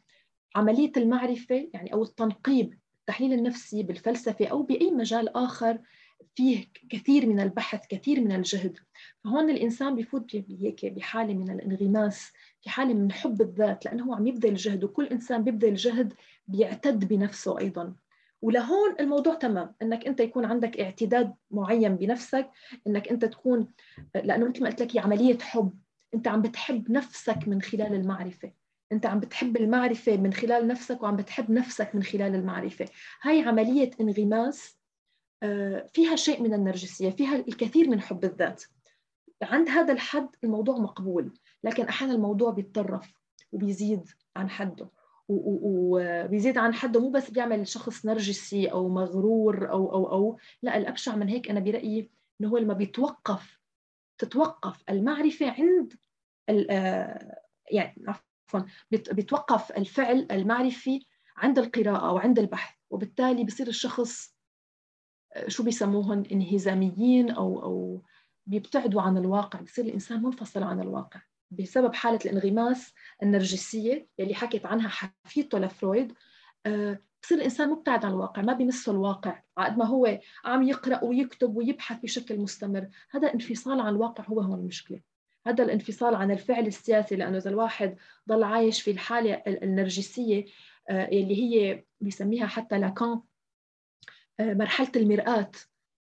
[0.56, 5.78] عملية المعرفة يعني أو التنقيب التحليل النفسي بالفلسفة أو بأي مجال آخر
[6.34, 8.78] فيه كثير من البحث كثير من الجهد.
[9.24, 14.26] فهون الإنسان بفوت هيك بحالة من الانغماس في حالة من حب الذات لأنه هو عم
[14.26, 16.14] يبذل جهد وكل إنسان بيبذل جهد
[16.48, 17.94] بيعتد بنفسه أيضا.
[18.44, 22.50] ولهون الموضوع تمام إنك أنت يكون عندك اعتداد معين بنفسك
[22.86, 23.68] إنك أنت تكون
[24.14, 25.72] لأنه مثل ما قلت لك هي عملية حب.
[26.14, 28.52] أنت عم بتحب نفسك من خلال المعرفة.
[28.92, 32.84] أنت عم بتحب المعرفة من خلال نفسك وعم بتحب نفسك من خلال المعرفة.
[33.22, 34.78] هاي عملية انغماس
[35.42, 38.64] آه، فيها شيء من النرجسية فيها الكثير من حب الذات.
[39.42, 43.12] عند هذا الحد الموضوع مقبول لكن أحيانا الموضوع بيتطرف
[43.52, 44.88] وبيزيد عن حده.
[45.28, 51.16] وبيزيد عن حده مو بس بيعمل شخص نرجسي أو مغرور أو أو أو لا الأبشع
[51.16, 52.10] من هيك أنا برأيي
[52.40, 53.60] إنه هو لما بيتوقف
[54.18, 55.92] تتوقف المعرفة عند
[56.70, 57.40] آه،
[57.72, 58.60] يعني عفوا
[58.90, 61.06] بيتوقف الفعل المعرفي
[61.36, 64.34] عند القراءة أو عند البحث وبالتالي بصير الشخص
[65.32, 68.02] آه، شو بيسموهن انهزاميين أو أو
[68.46, 71.20] بيبتعدوا عن الواقع بصير الإنسان منفصل عن الواقع.
[71.58, 76.12] بسبب حالة الانغماس النرجسية يلي حكيت عنها حفيدته لفرويد
[76.66, 81.56] آه، بصير الإنسان مبتعد عن الواقع ما بيمسه الواقع قد ما هو عم يقرأ ويكتب
[81.56, 82.88] ويبحث بشكل مستمر.
[83.10, 85.00] هذا انفصال عن الواقع هو هون المشكلة.
[85.46, 87.96] هذا الانفصال عن الفعل السياسي لأنه إذا الواحد
[88.28, 90.44] ضل عايش في الحالة النرجسية
[90.90, 93.20] آه، اللي هي بيسميها حتى لاكان
[94.40, 95.50] آه، مرحلة المرآة.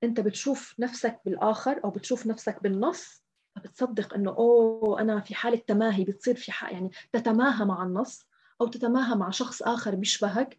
[0.04, 3.21] أنت بتشوف نفسك بالآخر أو بتشوف نفسك بالنص
[3.56, 8.26] بتصدق إنه أوه أنا في حالة تماهي بتصير في حق يعني تتماهى مع النص
[8.60, 10.58] أو تتماهى مع شخص آخر بيشبهك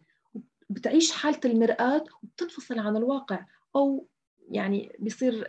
[0.70, 3.44] بتعيش حالة المرآة وبتنفصل عن الواقع
[3.76, 4.06] أو
[4.50, 5.46] يعني بيصير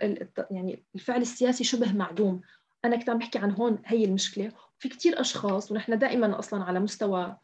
[0.51, 2.41] يعني الفعل السياسي شبه معدوم.
[2.85, 4.51] أنا كنت عم بحكي عن هون هي المشكلة.
[4.79, 7.37] في كثير أشخاص ونحن دائما أصلا على مستوى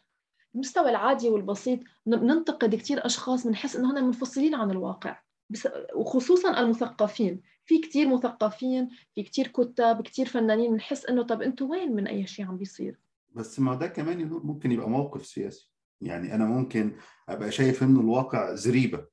[0.55, 5.19] المستوى العادي والبسيط ننتقد كثير أشخاص بنحس إنه هن منفصلين عن الواقع
[5.95, 7.41] وخصوصا المثقفين.
[7.71, 12.27] في كتير مثقفين في كتير كتاب كتير فنانين بنحس إنه طب أنتوا وين من أي
[12.27, 12.99] شيء عم بيصير؟
[13.35, 15.71] بس ما ده كمان ممكن يبقى موقف سياسي.
[16.01, 16.91] يعني أنا ممكن
[17.29, 19.05] أبقى شايف إنه الواقع زريبة.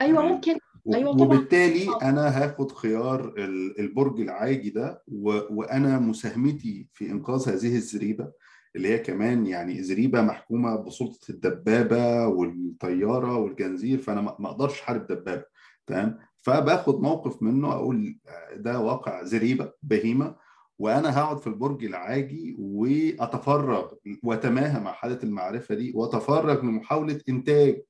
[0.00, 0.58] أيوه يعني ممكن.
[0.94, 1.26] أيوه طبعا.
[1.26, 2.02] وبالتالي آه.
[2.02, 3.34] أنا هاخد خيار
[3.78, 5.02] البرج العاجي ده
[5.50, 8.32] وأنا مساهمتي في إنقاذ هذه الزريبة
[8.76, 15.44] اللي هي كمان يعني زريبة محكومة بسلطة الدبابة والطيارة والجنزير فأنا ما أقدرش أحارب دبابة.
[15.86, 18.18] تمام؟ فباخد موقف منه أقول
[18.56, 20.36] ده واقع زريبة بهيمة
[20.78, 27.82] وأنا هقعد في البرج العاجي وأتفرغ وأتماهى مع حالة المعرفة دي وأتفرغ لمحاولة إنتاج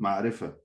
[0.00, 0.56] معرفة.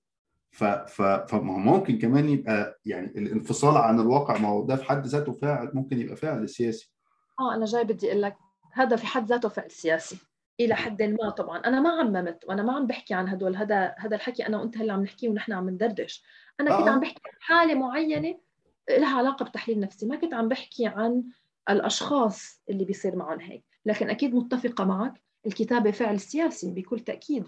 [0.51, 5.31] ف ف فممكن كمان يبقى يعني الانفصال عن الواقع ما هو ده في حد ذاته
[5.31, 6.91] فاعل ممكن يبقى فاعل سياسي.
[7.39, 8.35] آه أنا جاي بدي أقول لك
[8.73, 10.17] هذا في حد ذاته فعل سياسي.
[10.65, 11.57] إلى حد ما طبعا.
[11.59, 13.55] أنا ما عممت وأنا ما عم بحكي عن هدول.
[13.55, 16.23] هذا هذا الحكي أنا وأنت هلأ عم نحكيه ونحن عم ندردش.
[16.59, 16.91] أنا كنت آه.
[16.91, 18.37] عم بحكي عن حالة معينة
[18.89, 20.05] لها علاقة بتحليل نفسي.
[20.05, 21.23] ما كنت عم بحكي عن
[21.69, 23.63] الأشخاص اللي بيصير معهم هيك.
[23.85, 27.45] لكن أكيد متفقة معك الكتابة فعل سياسي بكل تأكيد.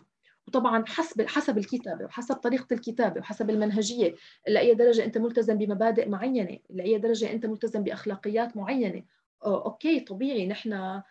[0.47, 4.15] وطبعا حسب حسب الكتابة وحسب طريقة الكتابة وحسب المنهجية.
[4.47, 9.04] لأي درجة أنت ملتزم بمبادئ معينة لأي درجة أنت ملتزم بأخلاقيات معينة.
[9.45, 11.02] أوكي طبيعي نحن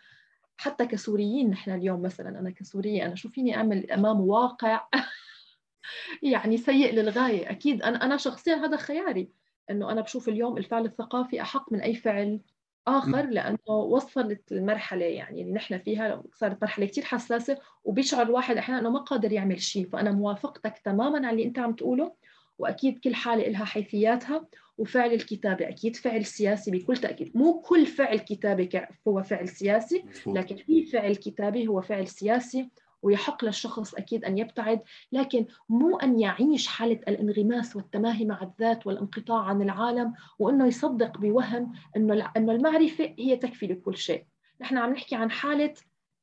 [0.57, 4.87] حتى كسوريين نحن اليوم مثلا أنا كسورية أنا شو فيني أعمل أمام واقع؟
[6.23, 7.51] يعني سيء للغاية.
[7.51, 9.31] أكيد أنا أنا شخصيا هذا خياري
[9.69, 12.41] إنه أنا بشوف اليوم الفعل الثقافي أحق من أي فعل
[12.87, 18.81] آخر لأنه وصلت المرحلة يعني اللي نحن فيها صارت مرحلة كثير حساسة وبيشعر الواحد أحيانا
[18.81, 22.15] إنه ما قادر يعمل شيء فأنا موافقتك تماما على اللي أنت عم تقوله.
[22.59, 24.45] وأكيد كل حالة لها حيثياتها
[24.77, 25.69] وفعل الكتابة.
[25.69, 27.37] أكيد فعل سياسي بكل تأكيد.
[27.37, 32.69] مو كل فعل كتابة هو فعل سياسي لكن في فعل كتابي هو فعل سياسي
[33.01, 34.81] ويحق للشخص أكيد أن يبتعد.
[35.11, 41.73] لكن مو أن يعيش حالة الانغماس والتماهي مع الذات والانقطاع عن العالم وإنه يصدق بوهم
[41.97, 44.25] إنه إنه المعرفة هي تكفي لكل شيء.
[44.61, 45.73] نحن عم نحكي عن حالة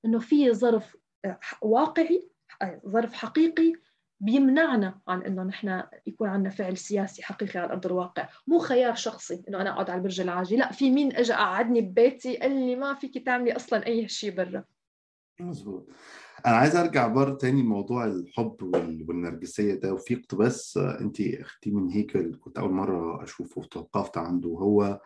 [0.05, 2.25] إنه في ظرف آه، واقعي
[2.63, 3.73] آه، ظرف حقيقي
[4.21, 8.29] بيمنعنا عن إنه نحن يكون عندنا فعل سياسي حقيقي على أرض الواقع.
[8.47, 10.57] مو خيار شخصي إنه أنا أقعد على البرج العاجي.
[10.57, 14.65] لا في مين اجى قعدني ببيتي قال لي ما فيك تعملي أصلا أي شيء برا.
[15.41, 15.89] مزبوط.
[16.47, 18.57] أنا عايز أرجع برضه تاني لموضوع الحب
[19.09, 19.93] والنرجسية ده.
[19.93, 24.49] وفي اقتباس انت أختي من هيكل كنت أول مرة أشوفه وتوقفت عنده.
[24.49, 25.01] هو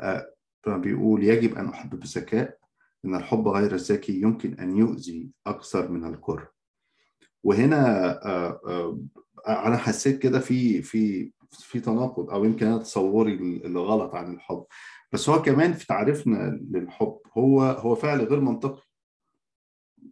[0.00, 0.32] آه،
[0.66, 2.58] بيقول يجب أن أحب بذكاء
[3.04, 6.59] إن الحب غير الذكي يمكن أن يؤذي أكثر من الكره.
[7.44, 8.98] وهنا آه، آه،
[9.66, 14.64] أنا حسيت كده في في في تناقض أو يمكن أنا تصوري اللي غلط عن الحب.
[15.12, 18.82] بس هو كمان في تعريفنا للحب هو هو فعل غير منطقي.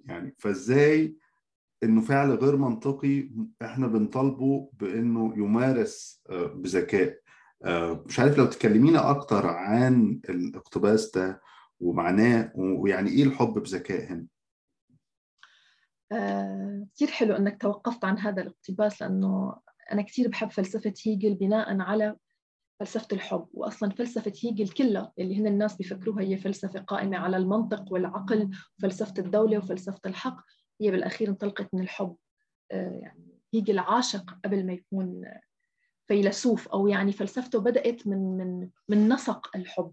[0.05, 1.17] يعني فازاي
[1.83, 3.31] إنه فعل غير منطقي
[3.63, 7.19] إحنا بنطالبه بإنه يمارس آه، بذكاء؟
[8.07, 11.43] مش عارف لو تكلمينا أكتر عن الاقتباس ده
[11.81, 14.27] ومعناه ويعني إيه الحب بذكاء هنا؟
[16.95, 19.61] كثير حلو إنك توقفت عن هذا الاقتباس لأنه
[19.93, 22.17] أنا كثير بحب فلسفة هيجل بناء على
[22.81, 23.49] فلسفة الحب.
[23.53, 29.15] واصلا فلسفة هيجل كلها اللي هن الناس بيفكروها هي فلسفة قائمة على المنطق والعقل وفلسفة
[29.19, 30.45] الدولة وفلسفة الحق.
[30.81, 32.17] هي بالأخير انطلقت من الحب.
[32.73, 35.25] آه، يعني هيجل عاشق قبل ما يكون
[36.07, 39.93] فيلسوف أو يعني فلسفته بدأت من من من نسق الحب.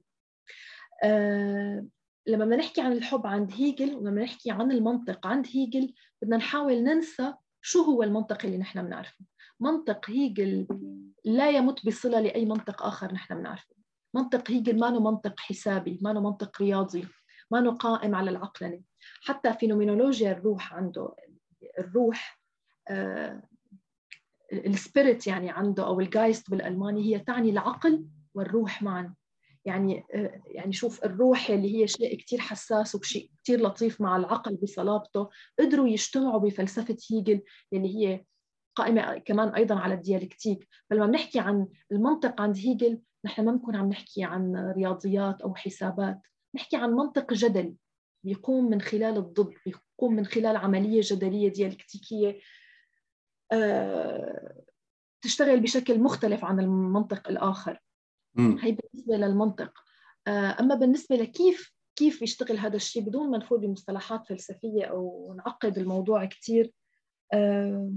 [1.04, 1.86] آه،
[2.27, 6.83] لما بدنا نحكي عن الحب عند هيجل ولما نحكي عن المنطق عند هيجل بدنا نحاول
[6.83, 9.25] ننسى شو هو المنطق اللي نحن بنعرفه.
[9.59, 10.67] منطق هيجل
[11.25, 13.75] لا يمت بصلة لأي منطق آخر نحن بنعرفه.
[14.13, 17.07] منطق هيجل ما منطق حسابي ما منطق رياضي
[17.51, 18.81] ما قائم على العقلنة.
[19.21, 21.15] حتى فينومينولوجيا الروح عنده
[21.79, 22.41] الروح
[22.88, 23.41] آه
[24.54, 29.15] ال spirit يعني عنده أو ال Geist بالألماني هي تعني العقل والروح معا.
[29.65, 34.56] يعني آه، يعني شوف الروح اللي هي شيء كثير حساس وشيء كثير لطيف مع العقل
[34.56, 37.41] بصلابته قدروا يجتمعوا بفلسفة هيجل
[37.73, 38.25] اللي هي
[38.75, 40.67] قائمة كمان أيضا على الديالكتيك.
[40.89, 46.19] فلما بنحكي عن المنطق عند هيجل نحن ما بنكون عم نحكي عن رياضيات أو حسابات
[46.56, 47.75] نحكي عن منطق جدلي
[48.23, 52.39] بيقوم من خلال الضد بيقوم من خلال عملية جدلية ديالكتيكية
[53.51, 54.63] آه،
[55.21, 57.80] تشتغل بشكل مختلف عن المنطق الآخر.
[58.38, 59.74] هي بالنسبة للمنطق.
[60.28, 65.78] آه، أما بالنسبة لكيف كيف يشتغل هذا الشيء بدون ما نفوت بمصطلحات فلسفية أو نعقد
[65.78, 66.71] الموضوع كثير
[67.34, 67.93] آه،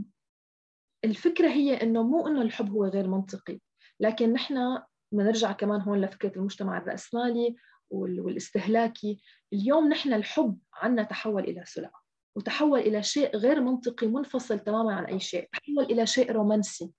[1.05, 3.61] الفكرة هي إنه مو إنه الحب هو غير منطقي
[4.01, 7.57] لكن نحن بنرجع كمان هون لفكرة المجتمع الرأسمالي
[7.90, 9.20] والاستهلاكي.
[9.53, 12.03] اليوم نحن الحب عنا تحول إلى سلعه
[12.37, 15.48] وتحول إلى شيء غير منطقي منفصل تماما عن أي شيء.
[15.53, 16.92] تحول إلى شيء رومانسي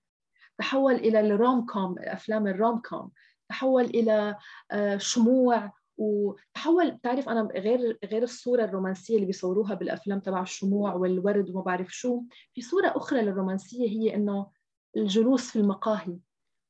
[0.58, 3.10] تحول إلى ال rom com أفلام ال rom com
[3.50, 4.36] تحول إلى
[4.70, 5.72] آه، شموع.
[5.98, 11.88] وتحول بتعرف أنا غير غير الصورة الرومانسية اللي بيصوروها بالأفلام تبع الشموع والورد وما بعرف
[11.90, 12.22] شو
[12.54, 14.46] في صورة أخرى للرومانسية هي إنه
[14.96, 16.18] الجلوس في المقاهي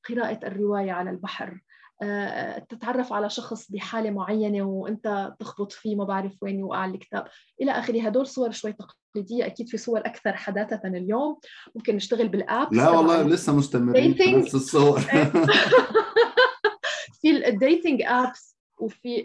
[0.09, 1.61] قراءة الرواية على البحر
[2.03, 7.27] آه، تتعرف على شخص بحالة معينة وأنت تخبط فيه ما بعرف وين يوقع الكتاب.
[7.63, 9.47] إلى آخره هدول صور شوي تقليدية.
[9.47, 11.39] أكيد في صور أكثر حداثة اليوم.
[11.75, 12.75] ممكن نشتغل بال app.
[12.75, 15.01] لا والله لسه مستمرين في نفس الصور.
[17.21, 19.23] في ال dating apps وفي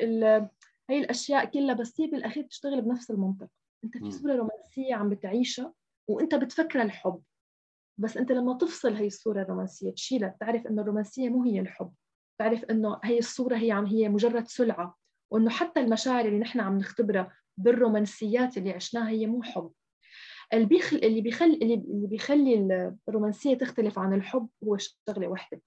[0.89, 3.47] هي الأشياء كلها بس هي بالأخير بتشتغل بنفس المنطق.
[3.83, 5.73] أنت في صورة رومانسية عم بتعيشها
[6.07, 7.21] وأنت بتفكر الحب.
[7.97, 11.93] بس أنت لما تفصل هي الصورة الرومانسية تشيلها بتعرف إنه الرومانسية مو هي الحب.
[12.35, 14.97] بتعرف إنه هي الصورة هي عم هي مجرد سلعة.
[15.31, 19.71] وإنه حتى المشاعر اللي نحن عم نختبرها بالرومانسيات اللي عشناها هي مو حب.
[20.53, 25.61] اللي بيخل اللي بيخلي اللي بيخلي الرومانسية تختلف عن الحب هو شغلة واحدة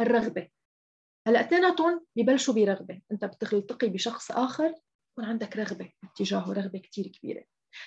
[0.00, 0.48] الرغبة.
[1.26, 3.02] هلا اثنيناتهم ببلشوا برغبة.
[3.12, 4.74] انت بتلتقي بشخص آخر
[5.12, 7.44] يكون عندك رغبة اتجاهه رغبة كثير كبيرة.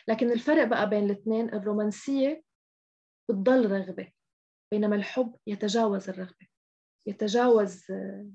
[0.07, 2.43] لكن الفرق بقى بين الاثنين الرومانسية
[3.29, 4.11] بتضل رغبة
[4.71, 6.47] بينما الحب يتجاوز الرغبة
[7.07, 8.31] يتجاوز آه،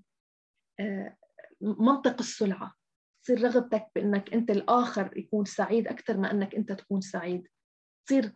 [0.80, 1.16] آه،
[1.61, 2.74] منطق السلعة.
[3.22, 7.48] تصير رغبتك بإنك أنت الآخر يكون سعيد أكثر ما إنك أنت تكون سعيد.
[8.06, 8.32] تصير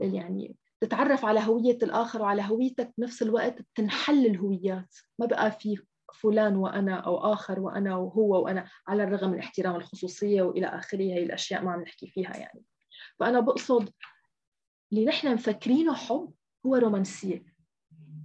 [0.00, 4.94] يعني تتعرف على هوية الآخر وعلى هويتك بنفس الوقت بتنحل الهويات.
[5.18, 5.78] ما بقى في
[6.14, 11.22] فلان وأنا أو آخر وأنا وهو وأنا على الرغم من احترام الخصوصية وإلى آخره هي
[11.22, 12.64] الأشياء ما عم نحكي فيها يعني.
[13.18, 13.90] فأنا بقصد
[14.92, 16.32] اللي نحن مفكرينه حب
[16.66, 17.44] هو رومانسية.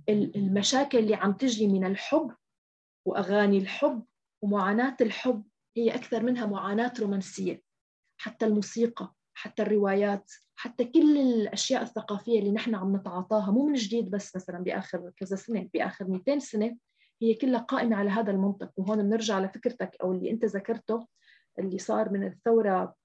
[0.09, 2.35] المشاكل اللي عم تجي من الحب
[3.05, 4.05] وأغاني الحب
[4.41, 5.43] ومعاناة الحب
[5.77, 7.61] هي أكثر منها معاناة رومانسية.
[8.17, 14.09] حتى الموسيقى حتى الروايات حتى كل الأشياء الثقافية اللي نحن عم نتعاطاها مو من جديد
[14.09, 16.77] بس مثلا بآخر كذا سنة بآخر 200 سنة
[17.21, 18.71] هي كلها قائمة على هذا المنطق.
[18.77, 21.07] وهون بنرجع لفكرتك أو اللي أنت ذكرته
[21.59, 22.95] اللي صار من الثورة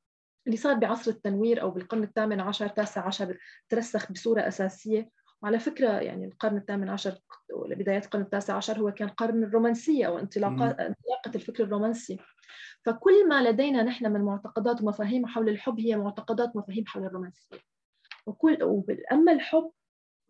[0.47, 3.39] اللي صار بعصر التنوير أو بالقرن الثامن عشر التاسع عشر
[3.69, 5.11] ترسخ بصورة أساسية.
[5.43, 7.19] وعلى فكرة يعني القرن الثامن عشر
[7.67, 9.43] لبدايات القرن التاسع عشر هو كان قرن
[10.19, 12.19] انطلاقه انطلاقة الفكر الرومانسي.
[12.85, 17.59] فكل ما لدينا نحن من معتقدات ومفاهيم حول الحب هي معتقدات ومفاهيم حول الرومانسية.
[18.27, 18.63] وكل
[19.13, 19.71] أما الحب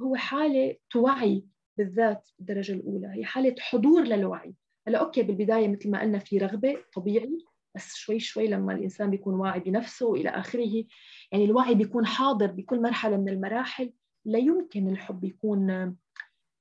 [0.03, 1.45] هو حالة توعي
[1.77, 3.09] بالذات بالدرجة الأولى.
[3.15, 4.55] هي حالة حضور للوعي.
[4.89, 7.39] هلا أوكي بالبداية مثل ما قلنا في رغبة طبيعي
[7.75, 10.85] بس شوي شوي لما الإنسان بيكون واعي بنفسه وإلى آخره
[11.33, 13.93] يعني الوعي بيكون حاضر بكل مرحلة من المراحل.
[14.29, 15.97] لا يمكن الحب يكون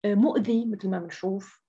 [0.05, 1.61] مؤذي مثل ما بنشوف.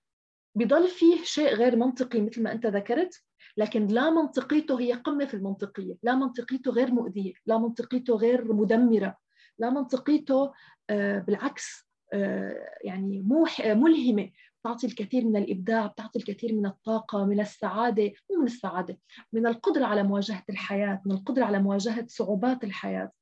[0.55, 3.23] بضل فيه شيء غير منطقي مثل ما أنت ذكرت
[3.57, 5.95] لكن لا منطقيته هي قمة في المنطقية.
[6.03, 9.17] لا منطقيته غير مؤذية لا منطقيته غير مدمرة
[9.59, 10.53] لا منطقيته
[10.91, 13.23] آه، بالعكس آه، يعني
[13.61, 14.31] ملهمة.
[14.61, 18.99] بتعطي الكثير من الإبداع بتعطي الكثير من الطاقة من السعادة مو من السعادة
[19.33, 23.13] من القدرة على مواجهة الحياة من القدرة على مواجهة صعوبات الحياة.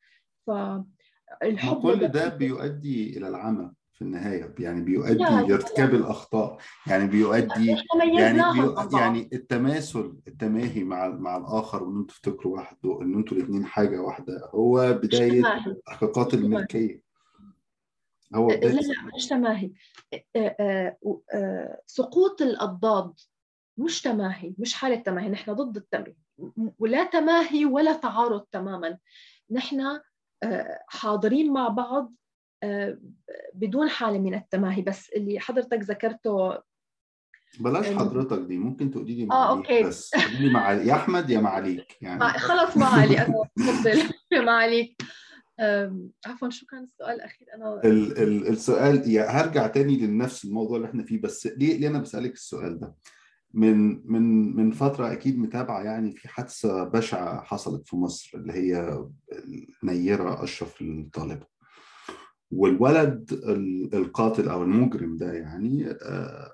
[1.40, 7.76] فالحب كل ده بيؤدي إلى العمى في النهاية يعني بيؤدي لارتكاب الأخطاء يعني بيؤدي
[8.18, 13.64] يعني بيو يعني التماثل التماهي مع مع الآخر وإن أنتوا تفتكروا واحد إن أنتوا الاثنين
[13.64, 15.42] حاجة واحدة هو بداية
[15.88, 17.02] احقاقات الملكية.
[18.34, 19.70] هو بداية لا لا مش تماهي.
[21.86, 23.12] سقوط الأضداد
[23.78, 25.28] مش تماهي مش حالة تماهي.
[25.28, 26.16] نحن ضد التماهي.
[26.78, 28.98] ولا تماهي ولا تعارض تماما.
[29.50, 30.00] نحن
[30.88, 32.12] حاضرين مع بعض
[32.62, 32.98] آه،
[33.54, 36.58] بدون حالة من التماهي بس اللي حضرتك ذكرته
[37.60, 39.82] بلاش حضرتك دي ممكن تقولي لي آه أوكي.
[39.82, 42.38] بس قولي مع يا أحمد يا معاليك يعني.
[42.38, 44.02] خلص معالي أنا بفضل
[44.46, 45.02] معاليك
[46.26, 50.88] عفوا شو كان السؤال الأخير أنا ال ال السؤال يعني هرجع تاني لنفس الموضوع اللي
[50.88, 52.94] إحنا فيه بس ليه ليه أنا بسألك السؤال ده؟
[53.54, 59.04] من من من فترة أكيد متابعة يعني في حادثة بشعة حصلت في مصر اللي هي
[59.84, 61.46] نيرة أشرف الطالبه
[62.50, 63.32] والولد
[63.94, 66.52] القاتل أو المجرم ده يعني آه،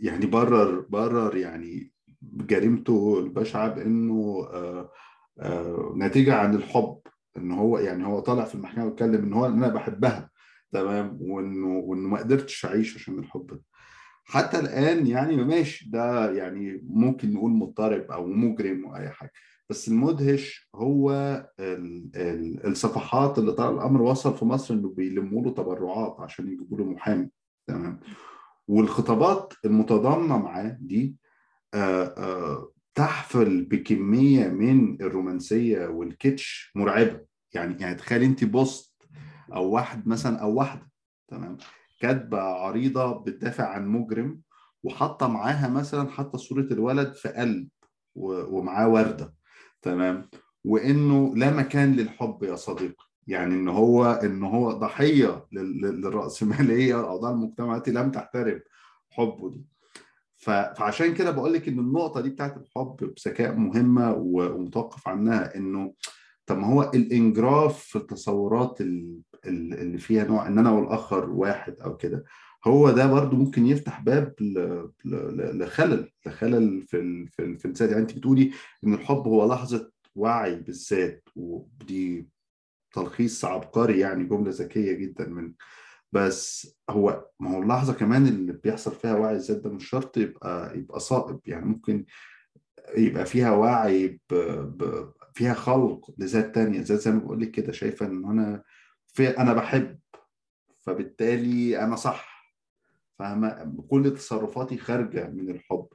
[0.00, 4.90] يعني برر برر يعني جريمته البشعة بإنه آه،
[5.38, 6.98] آه، نتيجة عن الحب
[7.36, 10.30] إن هو يعني هو طالع في المحكمة واتكلم إن هو أنا بحبها
[10.72, 13.62] تمام وإنه وإنه ما قدرتش أعيش عشان الحب ده.
[14.24, 19.32] حتى الآن يعني ماشي ده يعني ممكن نقول مضطرب أو مجرم أو أي حاجة.
[19.70, 21.10] بس المدهش هو
[21.60, 26.78] ال ال الصفحات اللي طال الأمر وصل في مصر إنه بيلموا له تبرعات عشان يجيبوا
[26.78, 27.30] له محامي.
[27.66, 28.00] تمام؟
[28.68, 31.16] والخطابات المتضامنه معاه دي
[31.74, 37.20] آآ آآ تحفل بكمية من الرومانسية والكيتش مرعبة.
[37.54, 38.94] يعني يعني تخيل أنت بوست
[39.54, 40.90] أو واحد مثلا أو واحدة
[41.28, 41.56] تمام؟
[42.00, 44.40] كاتبة عريضة بتدافع عن مجرم
[44.82, 47.68] وحاطة معاها مثلا حاطة صورة الولد في قلب
[48.16, 49.34] ومعاه وردة.
[49.84, 50.30] تمام؟
[50.64, 53.04] وإنه لا مكان للحب يا صديقي.
[53.26, 58.60] يعني إن هو إن هو ضحية للراسماليه والاوضاع المجتمع التي لم تحترم
[59.10, 59.66] حبه دي.
[60.36, 65.94] فعشان كده بقول لك إن النقطة دي بتاعت الحب بذكاء مهمة ومتوقف عنها إنه
[66.46, 68.80] طب ما هو الإنجراف في التصورات
[69.46, 72.24] اللي فيها نوع إن أنا والآخر واحد أو كده.
[72.66, 74.34] هو ده برضو ممكن يفتح باب
[75.04, 78.50] لخلل لخلل في في في الانسان يعني انت بتقولي
[78.84, 82.28] إن الحب هو لحظة وعي بالذات ودي
[82.94, 85.52] تلخيص عبقري يعني جملة ذكية جدا من
[86.12, 90.78] بس هو ما هو اللحظة كمان اللي بيحصل فيها وعي الذات ده مش شرط يبقى
[90.78, 91.40] يبقى صائب.
[91.46, 92.04] يعني ممكن
[92.96, 94.34] يبقى فيها وعي ب...
[94.78, 95.12] ب...
[95.34, 96.80] فيها خلق لذات تانية.
[96.80, 98.62] ذات زي ما بقول لك كده شايفة إن أنا
[99.06, 99.98] في أنا بحب
[100.82, 102.33] فبالتالي أنا صح.
[103.18, 105.86] فاهمة؟ كل تصرفاتي خارجة من الحب.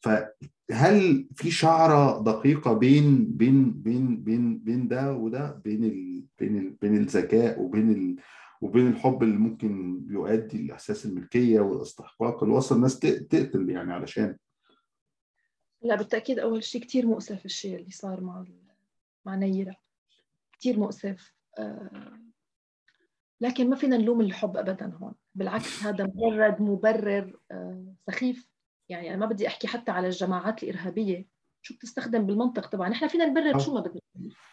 [0.00, 6.70] فهل في شعرة دقيقة بين بين بين بين بين ده وده؟ بين ال بين ال
[6.70, 8.16] بين الذكاء وبين ال
[8.60, 14.36] وبين الحب اللي ممكن يؤدي لإحساس الملكية والاستحقاق اللي وصل الناس تقتل يعني علشان.
[15.82, 18.44] لا بالتأكيد أول شيء كثير مؤسف الشيء اللي صار مع
[19.26, 19.76] مع نيرة.
[20.52, 22.20] كثير مؤسف آه
[23.40, 25.14] لكن ما فينا نلوم الحب ابدا هون.
[25.38, 28.48] بالعكس هذا مجرد مبرر آه سخيف.
[28.88, 31.26] يعني أنا ما بدي أحكي حتى على الجماعات الإرهابية.
[31.62, 34.00] شو بتستخدم بالمنطق طبعا نحن فينا نبرر شو ما بدنا.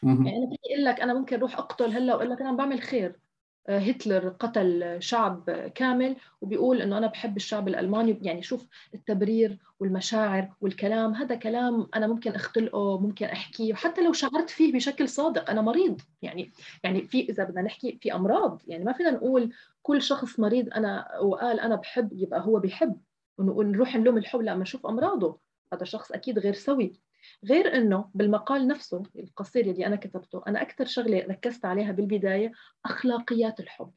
[0.04, 3.20] يعني أنا بدي أقول لك أنا ممكن أروح أقتل هلأ وأقول لك أنا بعمل خير.
[3.68, 8.20] آه، هتلر قتل شعب كامل وبيقول إنه أنا بحب الشعب الألماني.
[8.22, 13.74] يعني شوف التبرير والمشاعر والكلام هذا كلام أنا ممكن أختلقه ممكن أحكيه.
[13.74, 16.02] وحتى لو شعرت فيه بشكل صادق أنا مريض.
[16.22, 16.52] يعني
[16.84, 18.62] يعني في إذا بدنا نحكي في أمراض.
[18.68, 19.54] يعني ما فينا نقول
[19.86, 23.02] كل شخص مريض أنا وقال أنا بحب يبقى هو بيحب.
[23.38, 25.40] ونروح نلوم الحب لما نشوف أمراضه.
[25.74, 27.00] هذا شخص أكيد غير سوي.
[27.46, 32.52] غير إنه بالمقال نفسه القصير اللي أنا كتبته أنا أكثر شغلة ركزت عليها بالبداية
[32.86, 33.92] أخلاقيات الحب.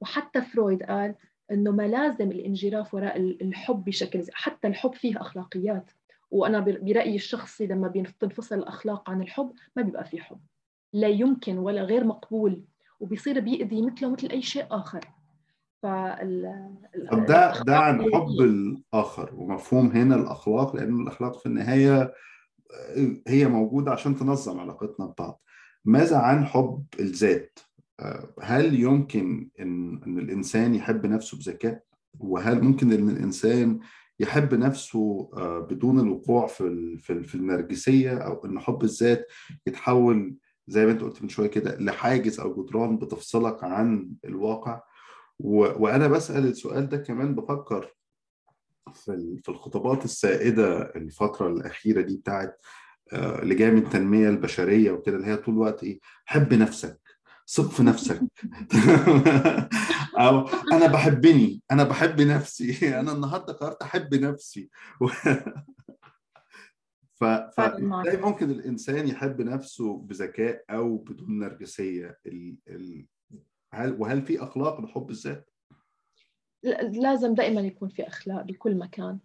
[0.00, 1.14] وحتى فرويد قال
[1.50, 4.32] إنه ما لازم الانجراف وراء الحب بشكل زي.
[4.34, 5.90] حتى الحب فيه أخلاقيات.
[6.30, 10.40] وأنا برأيي الشخصي لما بتنفصل الأخلاق عن الحب ما بيبقى في حب.
[10.92, 12.64] لا يمكن ولا غير مقبول.
[13.00, 15.21] وبيصير بيأذي مثله مثل أي شيء آخر.
[15.82, 16.54] فال
[17.10, 22.14] طب ده ده عن حب الآخر ومفهوم هنا الأخلاق لأن الأخلاق في النهاية
[23.28, 25.40] هي موجودة عشان تنظم علاقتنا ببعض.
[25.84, 27.58] ماذا عن حب الذات؟
[28.42, 31.82] هل يمكن إن, إن الإنسان يحب نفسه بذكاء؟
[32.18, 33.80] وهل ممكن إن الإنسان
[34.20, 39.26] يحب نفسه آه، بدون الوقوع في في النرجسية أو إن حب الذات
[39.66, 44.80] يتحول زي ما أنت قلت من شوية كده لحاجز أو جدران بتفصلك عن الواقع؟
[45.42, 47.94] وأنا بسأل السؤال ده كمان بفكر
[48.94, 52.60] في في الخطابات السائدة الفترة الأخيرة دي بتاعت
[53.12, 57.02] آه، لجان التنمية البشرية وكده اللي هي طول الوقت إيه حب نفسك
[57.48, 58.20] ثق في نفسك.
[60.18, 62.88] أو أنا بحبني أنا بحب نفسي.
[63.00, 64.70] أنا النهارده قررت أحب نفسي.
[67.20, 72.56] ف فازاي ممكن الإنسان يحب نفسه بذكاء أو بدون نرجسية؟ ال...
[72.68, 73.06] ال...
[73.74, 75.50] هل وهل في أخلاق لحب الذات؟
[76.92, 79.18] لازم دائما يكون في أخلاق بكل مكان.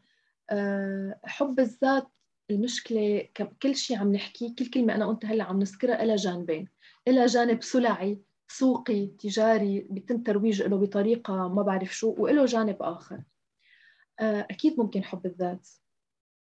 [0.49, 2.07] آه، حب الذات
[2.51, 3.27] المشكلة
[3.61, 6.67] كل شيء عم نحكيه كل كلمة أنا قلتها هلأ عم نذكرها لها جانبين.
[7.07, 13.21] لها جانب سلعي سوقي تجاري بيتم ترويج له بطريقة ما بعرف شو وله جانب آخر.
[14.19, 15.67] آه، أكيد ممكن حب الذات.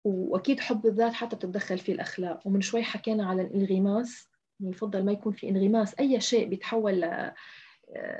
[0.04, 2.46] وأكيد حب الذات حتى تتدخل فيه الأخلاق.
[2.46, 4.28] ومن شوي حكينا على الانغماس.
[4.60, 5.94] يفضل ما يكون في انغماس.
[5.94, 7.04] أي شيء بيتحول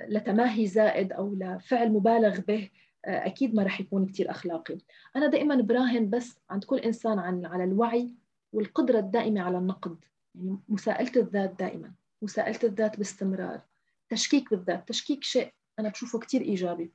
[0.09, 2.71] لتماهي زائد أو لفعل مبالغ به
[3.05, 4.79] آه، أكيد ما راح يكون كثير أخلاقي.
[5.17, 8.15] أنا دائما براهن بس عند كل إنسان عن على الوعي
[8.53, 10.05] والقدرة الدائمة على النقد.
[10.35, 11.93] يعني مساءلة الذات دائما
[12.23, 13.61] مساءلة الذات باستمرار
[14.09, 16.93] تشكيك بالذات تشكيك شيء أنا بشوفه كثير إيجابي.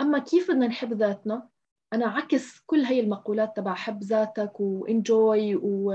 [0.00, 1.48] أما كيف بدنا نحب ذاتنا؟
[1.94, 5.92] أنا عكس كل هي المقولات تبع حب ذاتك وانجوي و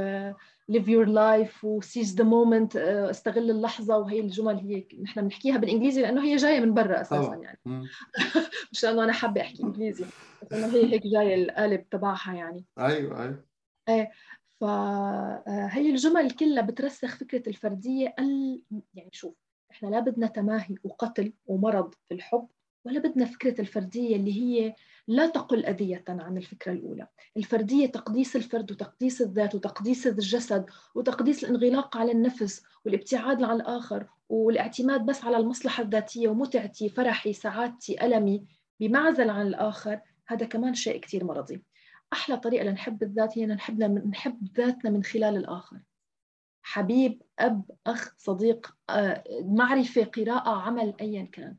[0.71, 5.57] live your life و seize the moment آه، استغل اللحظة وهي الجمل هي نحن بنحكيها
[5.57, 7.59] بالإنجليزي لأنه هي جاية من برا أساسا يعني.
[8.71, 10.05] مش لأنه أنا حابة أحكي إنجليزي
[10.41, 12.65] بس إنه هي هيك جاية القالب تبعها يعني.
[12.79, 13.45] أيوه أيوه.
[13.89, 14.11] إيه
[14.59, 18.61] فهي آه، الجمل كلها بترسخ فكرة الفردية ال...
[18.93, 19.35] يعني شوف
[19.71, 22.47] إحنا لا بدنا تماهي وقتل ومرض في الحب
[22.85, 24.75] ولا بدنا فكرة الفردية اللي هي
[25.09, 27.07] لا تقل أذية عن الفكرة الأولى.
[27.37, 35.05] الفردية تقديس الفرد وتقديس الذات وتقديس الجسد وتقديس الانغلاق على النفس والابتعاد عن الآخر والاعتماد
[35.05, 38.45] بس على المصلحة الذاتية ومتعتي فرحي سعادتي ألمي
[38.79, 41.63] بمعزل عن الآخر هذا كمان شيء كتير مرضي.
[42.13, 45.79] أحلى طريقة لنحب الذات هي نحب نحب ذاتنا من خلال الآخر.
[46.61, 51.55] حبيب أب أخ صديق آه، معرفة قراءة عمل أيا كان.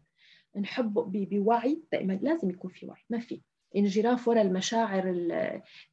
[0.56, 3.40] نحبه بوعي دائما لازم يكون في وعي ما في.
[3.76, 5.12] انجراف ورا المشاعر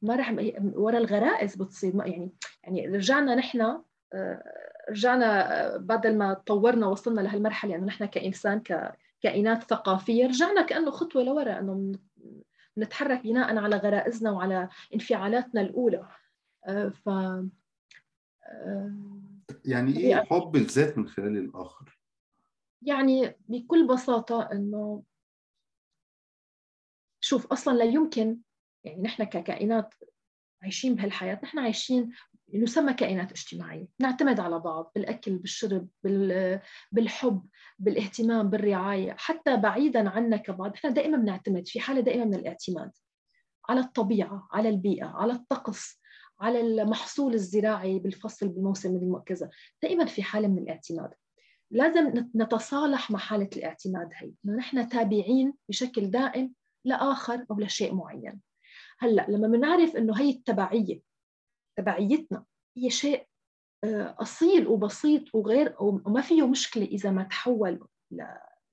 [0.02, 0.34] ما رح
[0.74, 2.32] ورا الغرائز بتصير يعني
[2.64, 3.78] يعني رجعنا نحن
[4.12, 4.42] آه،
[4.90, 11.22] رجعنا آه، بدل ما تطورنا وصلنا لهالمرحلة انه نحن كإنسان ككائنات ثقافية رجعنا كأنه خطوة
[11.22, 11.92] لورا إنه
[12.78, 16.08] نتحرك بناء على غرائزنا وعلى انفعالاتنا الأولى.
[16.66, 17.06] آه، ف
[19.64, 21.97] يعني إيه حب الذات من خلال الآخر؟
[22.82, 25.02] يعني بكل بساطة إنه
[27.20, 28.38] شوف أصلا لا يمكن
[28.84, 29.94] يعني نحن ككائنات
[30.62, 32.12] عايشين بهالحياة نحن عايشين
[32.54, 35.88] نسمى كائنات اجتماعية نعتمد على بعض بالأكل بالشرب
[36.92, 37.46] بالحب
[37.78, 42.90] بالاهتمام بالرعاية حتى بعيدا عنا كبعض نحن دائما بنعتمد في حالة دائما من الاعتماد
[43.68, 46.00] على الطبيعة على البيئة على الطقس
[46.40, 49.50] على المحصول الزراعي بالفصل بالموسم كذا
[49.82, 51.14] دائما في حالة من الاعتماد.
[51.70, 54.32] لازم نتصالح مع حاله الاعتماد هي.
[54.44, 56.54] إنه نحن تابعين بشكل دائم
[56.84, 58.40] لآخر أو لشيء معين.
[58.98, 61.00] هلأ لما بنعرف إنه هي التبعية
[61.76, 62.44] تبعيتنا
[62.76, 63.26] هي شيء
[63.84, 67.86] آه، أصيل وبسيط وغير وما فيه مشكلة إذا ما تحول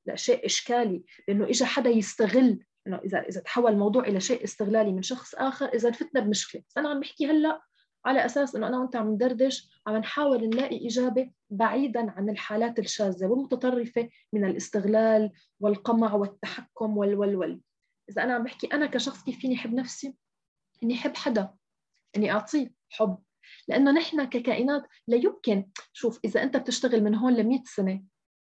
[0.05, 1.03] لشيء إشكالي.
[1.27, 5.65] لأنه اجى حدا يستغل إنه إذا إذا تحول الموضوع إلى شيء استغلالي من شخص آخر
[5.65, 6.63] إذا فتنا بمشكلة.
[6.69, 7.61] بس أنا عم بحكي هلأ
[8.05, 13.25] على أساس إنه أنا وأنت عم ندردش عم نحاول نلاقي إجابة بعيدا عن الحالات الشاذة
[13.25, 17.61] والمتطرفة من الاستغلال والقمع والتحكم وال وال وال.
[18.09, 20.15] إذا أنا عم بحكي أنا كشخص كيف فيني أحب نفسي؟
[20.83, 21.53] إني أحب حدا
[22.17, 23.17] إني أعطيه حب.
[23.67, 28.03] لأنه نحن ككائنات لا يمكن شوف إذا أنت بتشتغل من هون ل 100 سنة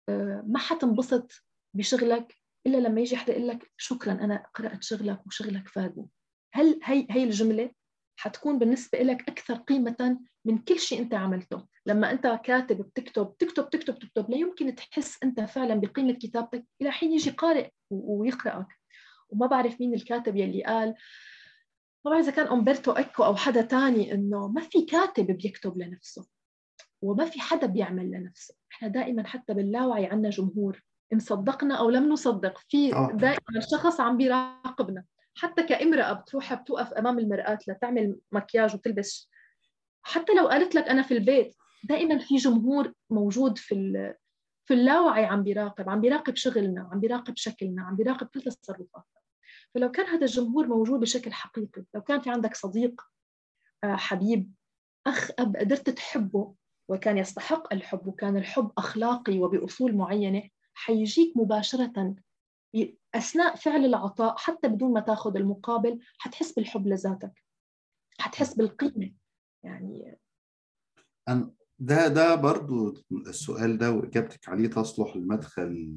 [0.09, 1.31] آه، ما حتنبسط
[1.73, 2.35] بشغلك
[2.67, 6.07] إلا لما يجي حدا يقول لك شكرا أنا قرأت شغلك وشغلك فادني.
[6.53, 7.71] هل هي هي الجملة؟
[8.21, 11.67] حتكون بالنسبة لك أكثر قيمة من كل شيء أنت عملته.
[11.85, 16.91] لما أنت كاتب بتكتب تكتب تكتب تكتب لا يمكن تحس أنت فعلا بقيمة كتابتك إلى
[16.91, 18.67] حين يجي قارئ ويقرأك.
[19.29, 20.95] وما بعرف مين الكاتب يلي قال
[22.05, 26.27] ما بعرف إذا كان أمبرتو إيكو أو حدا تاني إنه ما في كاتب بيكتب لنفسه
[27.01, 28.55] وما في حدا بيعمل لنفسه.
[28.71, 33.11] إحنا دائما حتى باللاوعي عندنا جمهور ان صدقنا أو لم نصدق في آه.
[33.11, 35.05] دائما شخص عم بيراقبنا.
[35.35, 39.29] حتى كامرأة بتروح بتوقف أمام المرآة لتعمل مكياج وتلبس.
[40.03, 44.13] حتى لو قالت لك أنا في البيت دائما في جمهور موجود في
[44.65, 49.21] في اللاوعي عم بيراقب عم بيراقب شغلنا عم بيراقب شكلنا عم بيراقب كل تصرفاتنا.
[49.73, 53.01] فلو كان هذا الجمهور موجود بشكل حقيقي لو كان في عندك صديق
[53.83, 54.53] آه، حبيب
[55.07, 56.55] أخ أب قدرت تحبه
[56.87, 62.15] وكان يستحق الحب وكان الحب أخلاقي وبأصول معينة حيجيك مباشرة
[63.15, 67.43] أثناء فعل العطاء حتى بدون ما تاخذ المقابل حتحس بالحب لذاتك.
[68.19, 69.11] حتحس بالقيمة.
[69.63, 70.19] يعني
[71.27, 75.95] أنا ده ده برضو السؤال ده وإجابتك عليه تصلح المدخل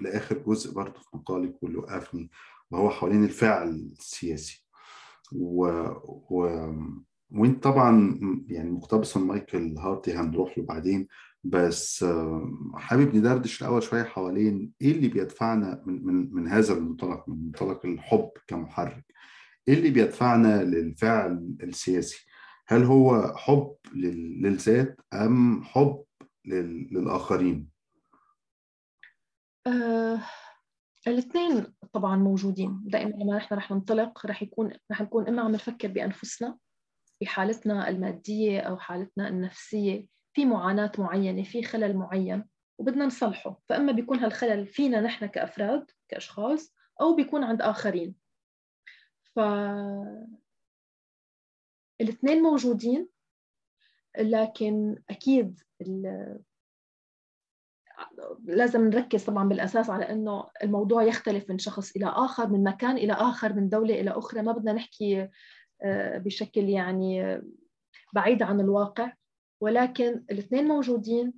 [0.00, 2.30] لآخر جزء برضو في مقالك واللي وقفني
[2.70, 4.66] وهو حوالين الفعل السياسي.
[5.32, 5.66] و,
[6.30, 6.46] و...
[7.30, 11.08] وإنت طبعا يعني مقتبس من مايكل هارتي هنروح له بعدين.
[11.44, 12.04] بس
[12.74, 17.86] حابب ندردش الأول شوية حوالين إيه اللي بيدفعنا من من من هذا المنطلق من منطلق
[17.86, 19.04] الحب كمحرك؟
[19.68, 22.26] إيه اللي بيدفعنا للفعل السياسي؟
[22.66, 26.04] هل هو حب للذات أم حب
[26.44, 27.68] للآخرين؟
[29.66, 30.20] آه
[31.06, 32.80] الاثنين طبعا موجودين.
[32.84, 36.58] دائما لما نحن رح ننطلق رح يكون رح نكون إما عم نفكر بأنفسنا
[37.22, 40.06] بحالتنا المادية أو حالتنا النفسية.
[40.32, 42.44] في معاناة معينة في خلل معين
[42.78, 43.60] وبدنا نصلحه.
[43.68, 48.14] فأما بيكون هالخلل فينا نحن كأفراد كأشخاص أو بيكون عند آخرين.
[49.34, 49.38] ف
[52.00, 53.08] الاثنين موجودين
[54.18, 55.60] لكن أكيد
[58.44, 63.12] لازم نركز طبعا بالأساس على إنه الموضوع يختلف من شخص إلى آخر من مكان إلى
[63.12, 64.42] آخر من دولة إلى أخرى.
[64.42, 65.28] ما بدنا نحكي
[65.82, 67.40] آه، بشكل يعني
[68.14, 69.12] بعيد عن الواقع.
[69.62, 71.32] ولكن الاثنين موجودين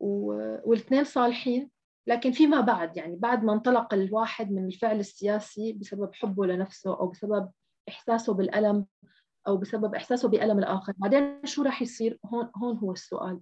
[0.00, 1.70] والاثنين صالحين.
[2.06, 7.08] لكن فيما بعد يعني بعد ما انطلق الواحد من الفعل السياسي بسبب حبه لنفسه أو
[7.08, 7.50] بسبب
[7.88, 8.86] إحساسه بالألم
[9.48, 10.92] أو بسبب إحساسه بألم الآخر.
[10.96, 13.40] بعدين شو راح يصير؟ هون هون هو السؤال.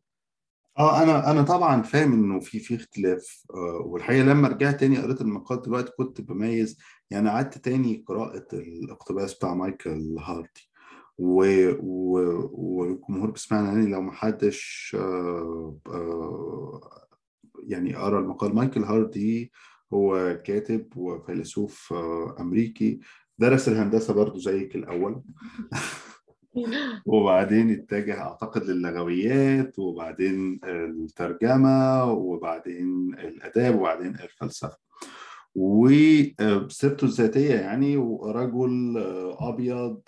[0.78, 5.20] آه أنا أنا طبعا فاهم إنه في في اختلاف آه والحقيقة لما رجعت تاني قريت
[5.20, 6.78] المقال دلوقتي كنت بميز
[7.10, 10.70] يعني قعدت تاني قراءة الاقتباس بتاع مايكل هارتي.
[11.18, 16.80] والجمهور بيسمعنا يعني لو ما حدش آه آه
[17.66, 19.50] يعني قرأ المقال مايكل هارتي
[19.92, 23.00] هو كاتب وفيلسوف آه أمريكي
[23.38, 25.22] درس الهندسة برضو زيك الأول.
[27.06, 34.87] وبعدين اتجه أعتقد للغويات وبعدين الترجمة وبعدين الأداب وبعدين الفلسفة.
[35.60, 38.98] وسيرته الذاتية يعني رجل
[39.40, 40.00] أبيض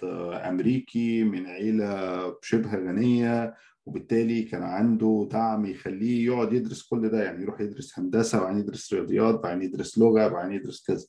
[0.48, 3.54] أمريكي من عيلة شبه غنية
[3.86, 8.92] وبالتالي كان عنده دعم يخليه يقعد يدرس كل ده يعني يروح يدرس هندسة وبعدين يدرس
[8.94, 11.06] رياضيات وبعدين يدرس لغة وبعدين يدرس كذا.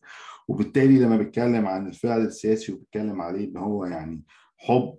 [0.48, 4.24] وبالتالي لما بيتكلم عن الفعل السياسي وبيتكلم عليه إن هو يعني
[4.58, 4.96] حب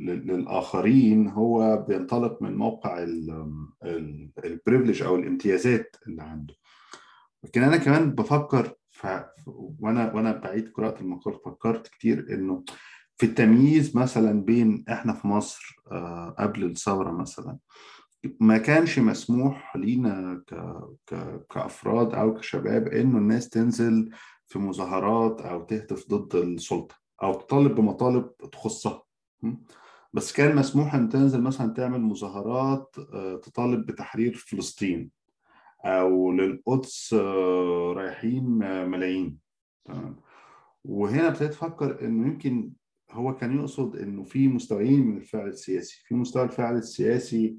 [0.00, 3.06] للآخرين هو بينطلق من موقع
[4.44, 6.54] البريفليج أو الامتيازات اللي عنده.
[7.44, 8.74] لكن أنا كمان بفكر
[9.46, 12.64] وأنا وأنا بعيد قراءة المقال فكرت كتير إنه
[13.16, 17.58] في التمييز مثلا بين إحنا في مصر آه، قبل الثورة مثلا
[18.40, 20.54] ما كانش مسموح لينا ك...
[21.06, 21.40] ك...
[21.50, 24.10] كأفراد أو كشباب إنه الناس تنزل
[24.46, 29.02] في مظاهرات أو تهتف ضد السلطة أو تطالب بمطالب تخصها.
[30.12, 35.10] بس كان مسموح إن تنزل مثلا تعمل مظاهرات آه، تطالب بتحرير فلسطين.
[35.84, 38.44] أو للقدس آه، رايحين
[38.88, 39.38] ملايين.
[39.84, 40.16] تمام.
[40.84, 42.70] وهنا ابتديت أفكر إنه يمكن
[43.10, 46.02] هو كان يقصد إنه في مستويين من الفعل السياسي.
[46.06, 47.56] في مستوى الفعل السياسي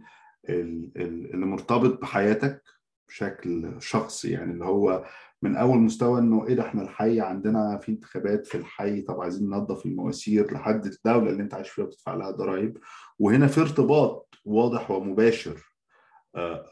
[0.50, 2.64] اللي مرتبط بحياتك
[3.08, 4.32] بشكل شخصي.
[4.32, 5.06] يعني اللي هو
[5.42, 9.50] من أول مستوى إنه إيه ده إحنا الحي عندنا في انتخابات في الحي طب عايزين
[9.50, 12.78] ننظف المواسير لحد الدولة اللي أنت عايش فيها بتدفع لها ضرائب.
[13.20, 15.71] وهنا في ارتباط واضح ومباشر آه، آه،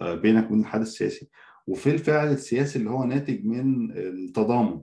[0.02, 1.30] بينك وبين الحدث السياسي.
[1.68, 4.82] وفي الفعل السياسي اللي هو ناتج من التضامن.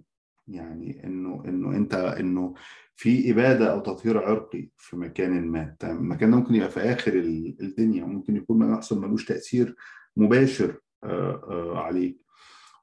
[0.49, 2.55] يعني إنه إنه أنت إنه
[2.97, 5.77] في إبادة أو تطهير عرقي في مكان ما.
[5.85, 7.13] المكان ده ممكن يبقى في آخر
[7.61, 8.05] الدنيا.
[8.05, 9.77] ممكن يكون ما يحصل ملوش تأثير
[10.17, 12.19] مباشر آه، عليك.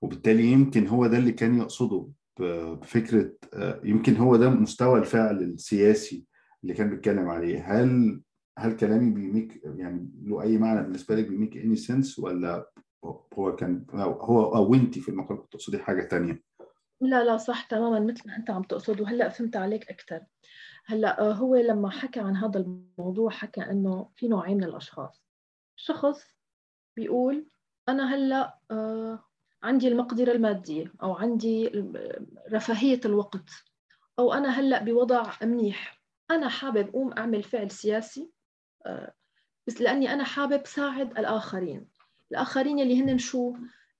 [0.02, 2.08] وبالتالي يمكن هو ده اللي كان يقصده
[2.39, 3.32] بفكرة
[3.84, 6.26] يمكن هو ده مستوى الفعل السياسي
[6.64, 7.60] اللي كان بيتكلم عليه.
[7.82, 8.22] هل
[8.60, 12.70] هل كلامي بيميك يعني له أي معنى بالنسبة لك بيميك اني سنس ولا
[13.34, 16.43] هو كان هو أو انت في المقال كنت تقصدي حاجة ثانية
[17.01, 20.26] لا لا صح تماما مثل ما أنت عم تقصد وهلا فهمت عليك أكثر
[20.86, 25.24] هلأ آه، هو لما حكى عن هذا الموضوع حكى إنه في نوعين من الأشخاص.
[25.76, 26.24] شخص
[26.95, 27.45] بيقول
[27.89, 29.24] أنا هلأ آه،
[29.64, 31.72] عندي المقدرة المادية أو عندي
[32.51, 33.49] رفاهية الوقت
[34.20, 36.01] أو أنا هلأ بوضع منيح.
[36.32, 38.32] أنا حابب أقوم أعمل فعل سياسي
[39.67, 41.88] بس لأني أنا حابب ساعد الآخرين.
[42.31, 43.55] الآخرين اللي هن شو؟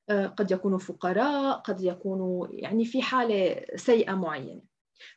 [0.10, 4.62] آه، قد يكونوا فقراء قد يكونوا يعني في حالة سيئة معينة.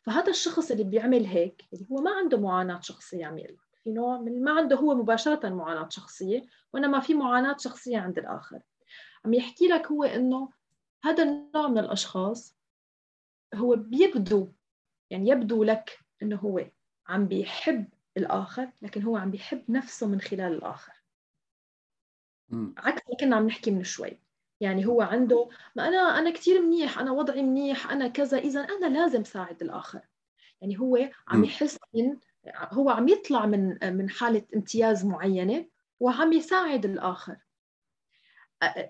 [0.03, 3.37] فهذا الشخص اللي بيعمل هيك اللي هو ما عنده معاناة شخصية عم
[3.85, 6.43] في نوع من ما عنده هو مباشرة معاناة شخصية
[6.73, 8.61] وإنما في معاناة شخصية عند الآخر.
[9.25, 10.49] عم يحكي لك هو إنه
[11.05, 12.57] هذا النوع من الأشخاص
[13.55, 14.49] هو بيبدو
[15.11, 16.65] يعني يبدو لك إنه هو
[17.09, 20.93] عم بيحب الآخر لكن هو عم بيحب نفسه من خلال الآخر.
[22.79, 24.21] عكس ما كنا عم نحكي من شوي.
[24.61, 28.99] يعني هو عنده ما أنا أنا كثير منيح أنا وضعي منيح أنا كذا إذا أنا
[28.99, 30.01] لازم ساعد الآخر.
[30.61, 32.17] يعني هو عم يحس من
[32.49, 35.69] هو عم يطلع من من حالة امتياز معينة
[36.01, 37.37] وعم يساعد الآخر.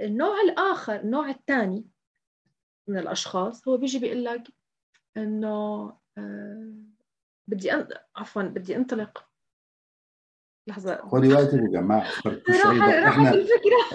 [0.01, 1.85] النوع الآخر النوع الثاني
[2.89, 4.49] من الأشخاص هو بيجي بيقول لك
[5.17, 5.87] إنه
[6.19, 6.73] آه،
[7.49, 7.89] بدي أن...
[8.17, 9.27] عفوا بدي أنطلق.
[10.69, 11.09] لحظة.
[11.09, 12.07] خدي وقتك يا جماعة
[13.09, 13.47] إحنا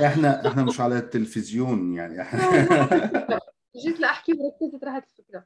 [0.07, 2.23] إحنا إحنا مش على التلفزيون يعني.
[3.85, 5.45] جيت لأحكي وركزت راحت الفكرة.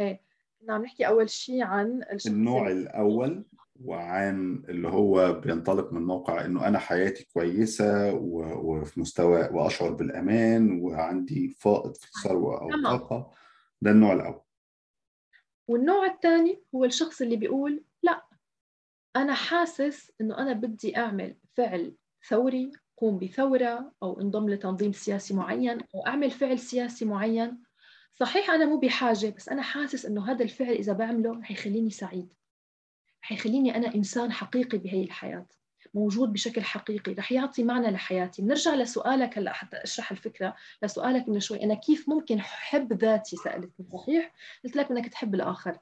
[0.00, 0.22] إيه
[0.60, 3.44] كنا عم نحكي أول شيء عن النوع الأول
[3.80, 11.56] وعن اللي هو بينطلق من موقع إنه أنا حياتي كويسة وفي مستوى وأشعر بالأمان وعندي
[11.58, 13.32] فائض في الثروة أو طاقة.
[13.80, 14.40] ده النوع الأول.
[15.68, 18.26] والنوع الثاني هو الشخص اللي بيقول لا
[19.16, 21.94] أنا حاسس إنه أنا بدي أعمل فعل
[22.28, 27.62] ثوري قوم بثورة أو انضم لتنظيم سياسي معين أو أعمل فعل سياسي معين.
[28.14, 32.34] صحيح أنا مو بحاجة بس أنا حاسس إنه هذا الفعل إذا بعمله رح يخليني سعيد
[33.22, 35.46] رح يخليني أنا إنسان حقيقي بهي الحياة.
[35.94, 37.12] موجود بشكل حقيقي.
[37.12, 38.42] رح يعطي معنى لحياتي.
[38.42, 40.54] بنرجع لسؤالك هلا حتى اشرح الفكرة.
[40.82, 44.32] لسؤالك من شوي أنا كيف ممكن أحب ذاتي؟ سألتني صحيح؟
[44.64, 45.78] قلت لك إنك تحب الآخر.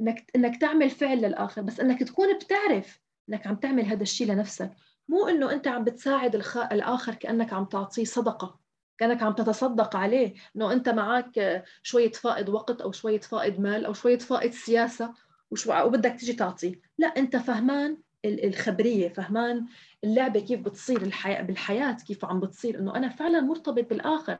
[0.00, 4.72] إنك إنك تعمل فعل للآخر بس إنك تكون بتعرف إنك عم تعمل هذا الشيء لنفسك.
[5.08, 6.56] مو إنه أنت عم بتساعد الخ...
[6.56, 8.58] الآخر كأنك عم تعطيه صدقة
[8.98, 10.34] كأنك عم تتصدق عليه.
[10.56, 15.14] إنه أنت معك شوية فائض وقت أو شوية فائض مال أو شوية فائض سياسة
[15.50, 16.80] وشو وبدك تيجي تعطيه.
[16.98, 19.66] لا أنت فهمان الخبرية فهمان
[20.04, 24.38] اللعبة كيف بتصير الحياة بالحياة كيف عم بتصير إنه أنا فعلا مرتبط بالآخر.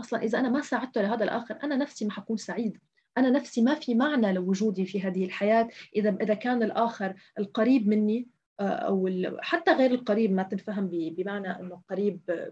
[0.00, 2.78] أصلا إذا أنا ما ساعدته لهذا الآخر أنا نفسي ما حكون سعيد.
[3.18, 8.28] أنا نفسي ما في معنى لوجودي في هذه الحياة اذا إذا كان الآخر القريب مني
[8.60, 9.10] آه، أو
[9.40, 12.50] حتى غير القريب ما تنفهم بمعنى إنه قريب.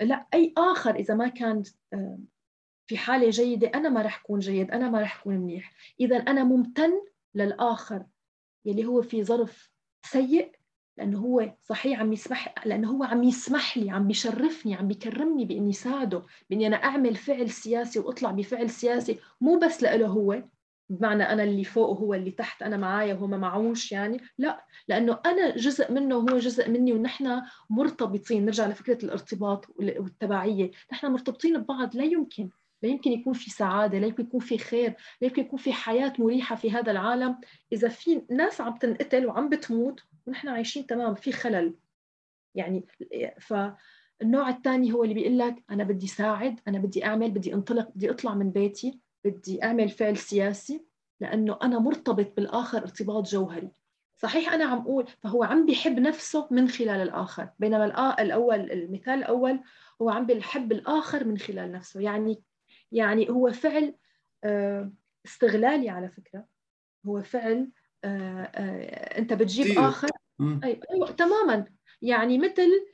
[0.00, 2.18] لا أي آخر إذا ما كان آه،
[2.86, 5.72] في حالة جيدة أنا ما راح أكون جيد أنا ما راح أكون منيح.
[6.00, 6.90] إذا أنا ممتن
[7.34, 8.04] للآخر.
[8.66, 9.70] يلي هو في ظرف
[10.02, 10.52] سيء
[10.98, 15.72] لأنه هو صحيح عم يسمح لأنه هو عم يسمح لي عم بيشرفني عم بيكرمني بإني
[15.72, 20.42] ساعده بإني أنا أعمل فعل سياسي وأطلع بفعل سياسي مو بس له هو
[20.88, 25.20] بمعنى أنا اللي فوق وهو اللي تحت أنا معايا وهو ما معوش يعني لا لأنه
[25.26, 28.44] أنا جزء منه وهو جزء مني ونحن مرتبطين.
[28.44, 30.70] نرجع لفكرة الارتباط والتبعية.
[30.92, 32.50] نحن مرتبطين ببعض لا يمكن.
[32.82, 36.12] لا يمكن يكون في سعادة لا يمكن يكون في خير لا يمكن يكون في حياة
[36.18, 37.40] مريحة في هذا العالم.
[37.72, 41.74] إذا في ناس عم تنقتل وعم بتموت ونحن عايشين تمام في خلل.
[42.54, 42.86] يعني
[43.40, 48.10] فالنوع الثاني هو اللي بيقول لك أنا بدي ساعد أنا بدي أعمل بدي أنطلق بدي
[48.10, 50.84] أطلع من بيتي بدي أعمل فعل سياسي
[51.20, 53.70] لأنه أنا مرتبط بالآخر ارتباط جوهري.
[54.16, 57.84] صحيح أنا عم أقول فهو عم بيحب نفسه من خلال الآخر بينما
[58.22, 59.60] الأول المثال الأول
[60.02, 62.00] هو عم بيحب الآخر من خلال نفسه.
[62.00, 62.42] يعني
[62.92, 63.94] يعني هو فعل
[64.44, 64.92] آه،
[65.26, 66.44] استغلالي على فكرة.
[67.06, 67.70] هو فعل
[68.04, 70.08] آه، آه، أنت بتجيب آخر.
[70.40, 71.64] أيوة تماما.
[72.02, 72.86] يعني مثل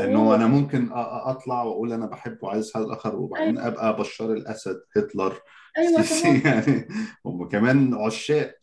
[0.00, 3.68] انه أنا ممكن أطلع وأقول أنا بحب وعايز هذا الآخر وبعدين أيوة.
[3.68, 5.40] أبقى بشار الأسد هتلر.
[5.78, 6.04] أيوه
[6.44, 6.88] يعني
[7.26, 8.58] هم كمان عشاق.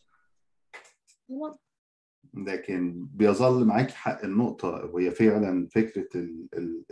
[2.34, 6.08] لكن بيظل معاكي حق النقطة وهي فعلا فكرة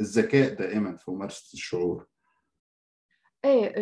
[0.01, 2.07] الذكاء دائما في ممارسة الشعور.
[3.45, 3.74] إيه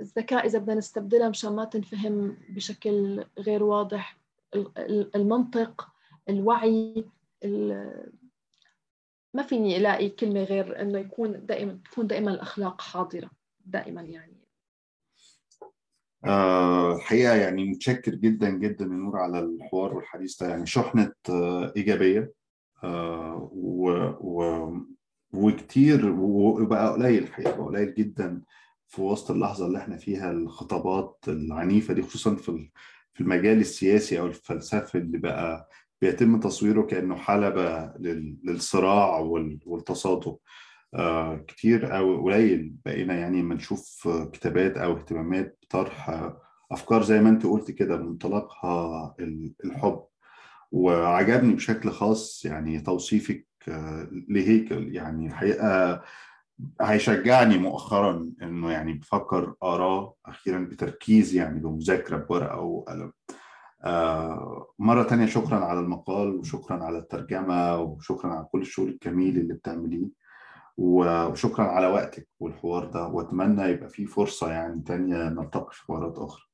[0.00, 4.16] الذكاء إذا بدنا نستبدلها مشان ما تنفهم بشكل غير واضح
[5.16, 5.88] المنطق
[6.28, 7.04] الوعي
[9.34, 13.30] ما فيني ألاقي كلمة غير إنه يكون دائما تكون دائما الأخلاق حاضرة
[13.66, 14.44] دائما يعني.
[16.24, 20.48] آه الحقيقة يعني متشكر جدا جدا نور على الحوار والحديث ده.
[20.48, 22.32] يعني شحنة آه إيجابية
[22.84, 23.84] آه و
[25.34, 28.42] وكتير وبقى قليل الحقيقة بقى قليل جدا
[28.88, 32.70] في وسط اللحظة اللي إحنا فيها الخطابات العنيفة دي خصوصا في
[33.14, 35.68] في المجال السياسي أو الفلسفي اللي بقى
[36.02, 37.92] بيتم تصويره كأنه حلبة
[38.44, 39.18] للصراع
[39.66, 40.36] والتصادم.
[40.94, 46.30] آه كتير أو قليل بقينا يعني لما نشوف كتابات أو اهتمامات بطرح
[46.72, 49.14] أفكار زي ما انت قلت كده منطلقها
[49.64, 50.04] الحب.
[50.72, 53.46] وعجبني بشكل خاص يعني توصيفك
[54.28, 54.94] لهيكل.
[54.94, 56.02] يعني الحقيقة
[56.80, 63.12] هيشجعني مؤخرا إنه يعني بفكر آراه أخيرا بتركيز يعني بمذاكرة بورقة وقلم
[63.84, 69.54] آه، مرة تانية شكرا على المقال وشكرا على الترجمة وشكرا على كل الشغل الجميل اللي
[69.54, 70.08] بتعمليه.
[70.76, 73.06] وشكرا على وقتك والحوار ده.
[73.06, 76.44] وأتمنى يبقى في فرصة يعني تانية نلتقي في حوارات أخرى.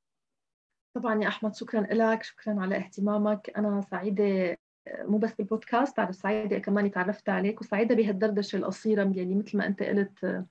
[0.96, 3.50] طبعا يا أحمد شكرا لك شكرا على اهتمامك.
[3.56, 4.58] أنا سعيدة
[4.98, 9.82] مو بس بالبودكاست بعد سعيدة كمان تعرفت عليك وسعيدة بهالدردشة القصيرة اللي مثل ما أنت
[9.82, 10.44] قلت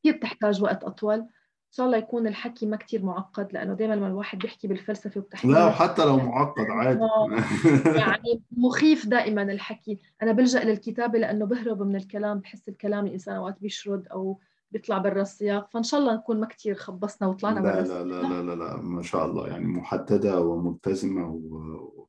[0.00, 1.26] كثير بتحتاج وقت أطول.
[1.76, 5.66] شاء الله يكون الحكي ما كتير معقد لأنه دائما لما الواحد بيحكي بالفلسفة وبتحكي لا
[5.66, 7.00] وحتى لو معقد عادي.
[7.00, 7.28] آه،
[8.00, 9.98] يعني مخيف دائما الحكي.
[10.22, 14.40] أنا بلجأ للكتابة لأنه بهرب من الكلام بحس الكلام الانسان أوقات بيشرد أو
[14.74, 18.42] بيطلع برا السياق فإن شاء الله نكون ما كثير خبصنا وطلعنا برا السياق لا لا
[18.42, 21.40] لا لا ما شاء الله يعني محددة وملتزمة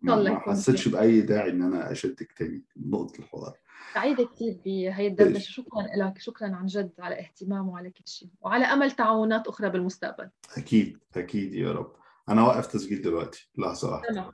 [0.01, 3.53] وما حسيتش بأي داعي إن أنا أشدك تاني نقطة الحوار.
[3.93, 5.51] سعيدة كثير بهي الدردشة.
[5.51, 10.30] شكرا لك شكرا عن جد على اهتمام وعلى كل شيء وعلى أمل تعاونات أخرى بالمستقبل.
[10.57, 11.91] أكيد أكيد يا رب.
[12.30, 14.32] أنا واقف تسجيل دلوقتي لحظة واحدة.